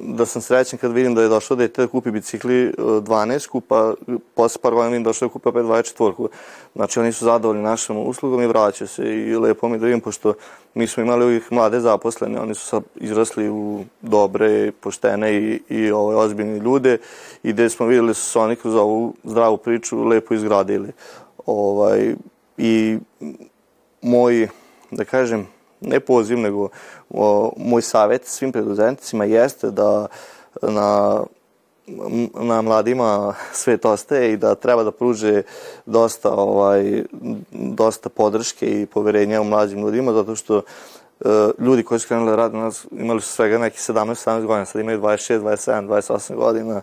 da 0.00 0.26
sam 0.26 0.42
srećan 0.42 0.78
kad 0.78 0.92
vidim 0.92 1.14
da 1.14 1.22
je 1.22 1.28
došlo 1.28 1.56
dete 1.56 1.82
da 1.82 1.88
kupi 1.88 2.10
bicikli 2.10 2.72
12 2.78 3.58
e, 3.58 3.60
pa 3.68 3.94
posle 4.34 4.60
par 4.62 4.72
godina 4.72 4.88
vidim 4.88 5.04
došlo 5.04 5.28
da 5.28 5.32
kupi 5.32 5.48
opet 5.48 5.64
24 5.64 6.28
Znači 6.74 7.00
oni 7.00 7.12
su 7.12 7.24
zadovoljni 7.24 7.62
našom 7.62 7.96
uslugom 7.98 8.42
i 8.42 8.46
vraćaju 8.46 8.88
se. 8.88 9.02
I 9.02 9.36
lepo 9.36 9.68
mi 9.68 9.78
da 9.78 9.86
vidim 9.86 10.00
pošto 10.00 10.34
mi 10.74 10.86
smo 10.86 11.02
imali 11.02 11.24
ovih 11.24 11.52
mlade 11.52 11.80
zaposlene, 11.80 12.40
oni 12.40 12.54
su 12.54 12.66
sad 12.66 12.82
izrasli 12.96 13.50
u 13.50 13.84
dobre, 14.02 14.72
poštene 14.72 15.34
i, 15.34 15.60
i 15.68 15.90
ove, 15.90 16.16
ozbiljne 16.16 16.58
ljude. 16.58 16.98
I 17.42 17.52
gde 17.52 17.68
smo 17.70 17.86
videli 17.86 18.08
da 18.08 18.14
su 18.14 18.30
se 18.30 18.38
oni 18.38 18.56
kroz 18.56 18.74
ovu 18.74 19.14
zdravu 19.24 19.56
priču 19.56 20.04
lepo 20.04 20.34
izgradili. 20.34 20.92
Ovaj, 21.46 22.14
I 22.56 22.98
moj, 24.02 24.48
da 24.90 25.04
kažem, 25.04 25.46
ne 25.82 26.00
poziv, 26.00 26.38
nego 26.38 26.68
o, 27.10 27.52
moj 27.56 27.82
savjet 27.82 28.26
svim 28.26 28.52
preduzetnicima 28.52 29.24
jeste 29.24 29.70
da 29.70 30.06
na 30.62 31.20
na 32.34 32.62
mladima 32.62 33.34
svet 33.52 33.84
ostaje 33.84 34.32
i 34.32 34.36
da 34.36 34.54
treba 34.54 34.82
da 34.82 34.90
pruže 34.90 35.42
dosta 35.86 36.30
ovaj 36.30 37.02
dosta 37.52 38.08
podrške 38.08 38.82
i 38.82 38.86
poverenja 38.86 39.40
u 39.40 39.44
mlađim 39.44 39.80
ljudima 39.80 40.12
zato 40.12 40.36
što 40.36 40.56
uh, 40.56 41.30
ljudi 41.58 41.82
koji 41.82 42.00
su 42.00 42.08
krenuli 42.08 42.30
da 42.30 42.36
rade 42.36 42.56
nas 42.56 42.86
imali 42.92 43.20
su 43.20 43.32
svega 43.32 43.58
neki 43.58 43.78
17 43.78 44.28
17 44.28 44.46
godina 44.46 44.64
sad 44.64 44.80
imaju 44.80 45.00
26 45.00 45.40
27 45.40 45.86
28 45.86 46.34
godina 46.34 46.82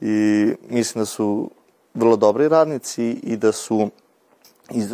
i 0.00 0.46
mislim 0.70 1.02
da 1.02 1.06
su 1.06 1.50
vrlo 1.94 2.16
dobri 2.16 2.48
radnici 2.48 3.20
i 3.22 3.36
da 3.36 3.52
su 3.52 3.90
i, 4.70 4.84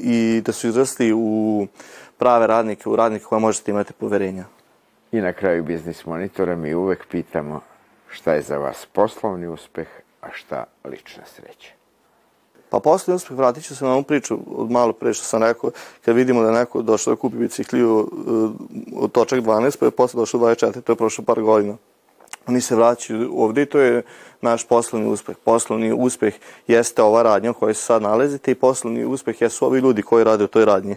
i 0.00 0.42
da 0.46 0.52
su 0.52 0.68
izrasli 0.68 1.12
u 1.12 1.66
prave 2.18 2.46
radnike, 2.46 2.88
u 2.88 2.96
radnike 2.96 3.24
koje 3.24 3.40
možete 3.40 3.70
imati 3.70 3.92
poverenja. 3.92 4.44
I 5.12 5.20
na 5.20 5.32
kraju 5.32 5.64
biznis 5.64 6.06
monitora 6.06 6.56
mi 6.56 6.74
uvek 6.74 7.06
pitamo 7.10 7.60
šta 8.10 8.32
je 8.32 8.42
za 8.42 8.58
vas 8.58 8.86
poslovni 8.92 9.46
uspeh, 9.46 9.88
a 10.20 10.26
šta 10.32 10.64
lična 10.84 11.22
sreća. 11.26 11.72
Pa 12.70 12.80
poslednji 12.80 13.16
uspeh, 13.16 13.36
vratit 13.36 13.64
ću 13.64 13.76
se 13.76 13.84
na 13.84 13.92
ovu 13.92 14.02
priču 14.02 14.38
od 14.56 14.70
malo 14.70 14.92
pre 14.92 15.14
što 15.14 15.24
sam 15.24 15.42
rekao, 15.42 15.70
kad 16.04 16.16
vidimo 16.16 16.42
da 16.42 16.50
neko 16.50 16.82
došao 16.82 17.14
da 17.14 17.20
kupi 17.20 17.36
bicikliju 17.36 17.98
uh, 17.98 18.50
od 19.02 19.12
točak 19.12 19.40
12, 19.40 19.78
pa 19.78 19.86
je 19.86 19.90
posle 19.90 20.18
došao 20.18 20.40
24, 20.40 20.80
to 20.80 20.92
je 20.92 20.96
prošlo 20.96 21.24
par 21.24 21.42
godina. 21.42 21.76
Oni 22.46 22.60
se 22.60 22.76
vraćaju 22.76 23.32
ovde 23.36 23.62
i 23.62 23.66
to 23.66 23.78
je 23.78 24.02
naš 24.40 24.68
poslovni 24.68 25.08
uspeh. 25.08 25.36
Poslovni 25.44 25.92
uspeh 25.92 26.34
jeste 26.66 27.02
ova 27.02 27.22
radnja 27.22 27.50
u 27.50 27.54
kojoj 27.54 27.74
se 27.74 27.82
sad 27.82 28.02
nalazite 28.02 28.50
i 28.50 28.54
poslovni 28.54 29.04
uspeh 29.04 29.42
jesu 29.42 29.66
ovi 29.66 29.80
ljudi 29.80 30.02
koji 30.02 30.24
rade 30.24 30.44
u 30.44 30.48
toj 30.48 30.64
radnji. 30.64 30.96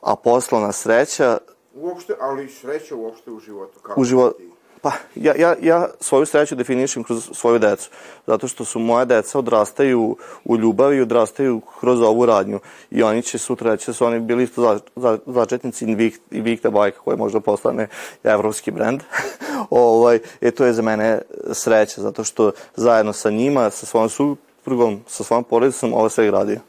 A 0.00 0.16
poslovna 0.16 0.72
sreća... 0.72 1.38
Uopšte, 1.74 2.14
ali 2.20 2.48
sreća 2.48 2.96
uopšte 2.96 3.30
u 3.30 3.40
životu. 3.40 3.80
Kako 3.82 4.00
u 4.00 4.04
životu. 4.04 4.42
Pa, 4.86 4.92
ja, 5.14 5.34
ja, 5.38 5.54
ja 5.62 5.88
svoju 6.00 6.26
sreću 6.26 6.54
definišem 6.54 7.02
kroz 7.04 7.30
svoju 7.32 7.58
decu, 7.58 7.90
zato 8.26 8.48
što 8.48 8.64
su 8.64 8.78
moje 8.78 9.06
deca 9.06 9.38
odrastaju 9.38 10.16
u 10.44 10.56
ljubavi 10.56 10.96
i 10.96 11.00
odrastaju 11.00 11.60
kroz 11.80 12.00
ovu 12.00 12.26
radnju 12.26 12.60
i 12.90 13.02
oni 13.02 13.22
će 13.22 13.38
sutra 13.38 13.70
reći 13.70 13.86
da 13.86 13.92
su 13.92 14.06
oni 14.06 14.20
bili 14.20 14.44
isto 14.44 14.62
za, 14.62 14.78
za, 14.96 15.18
začetnici 15.26 15.84
Invicta 16.30 16.70
bajka 16.70 17.00
koja 17.00 17.16
možda 17.16 17.40
postane 17.40 17.88
evropski 18.24 18.70
brend. 18.70 19.00
ovaj, 19.70 20.18
e, 20.40 20.50
to 20.50 20.64
je 20.64 20.72
za 20.72 20.82
mene 20.82 21.22
sreća, 21.52 22.00
zato 22.00 22.24
što 22.24 22.52
zajedno 22.76 23.12
sa 23.12 23.30
njima, 23.30 23.70
sa 23.70 23.86
svojom 23.86 24.08
suprugom, 24.08 25.00
sa 25.06 25.24
svojom 25.24 25.44
porodicom, 25.44 25.94
ovo 25.94 26.08
sve 26.08 26.26
gradio. 26.26 26.60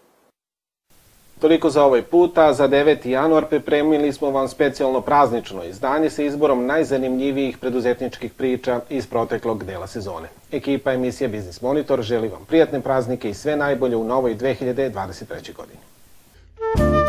Toliko 1.40 1.70
za 1.70 1.84
ovaj 1.84 2.02
put, 2.02 2.38
a 2.38 2.54
za 2.54 2.68
9. 2.68 3.08
januar 3.10 3.46
pripremili 3.46 4.14
smo 4.14 4.32
vam 4.32 4.48
specijalno 4.48 5.02
praznično 5.02 5.64
izdanje 5.64 6.10
sa 6.10 6.24
izborom 6.24 6.66
najzanimljivijih 6.66 7.58
preduzetničkih 7.58 8.34
priča 8.34 8.80
iz 8.90 9.08
proteklog 9.08 9.64
dela 9.64 9.88
sezone. 9.88 10.28
Ekipa 10.52 10.94
emisije 10.94 11.28
Biznis 11.28 11.62
Monitor 11.62 12.02
želi 12.02 12.28
vam 12.28 12.46
prijatne 12.46 12.82
praznike 12.82 13.30
i 13.30 13.34
sve 13.34 13.56
najbolje 13.56 13.96
u 13.96 14.04
novoj 14.04 14.36
2023. 14.36 15.54
godini. 15.56 17.07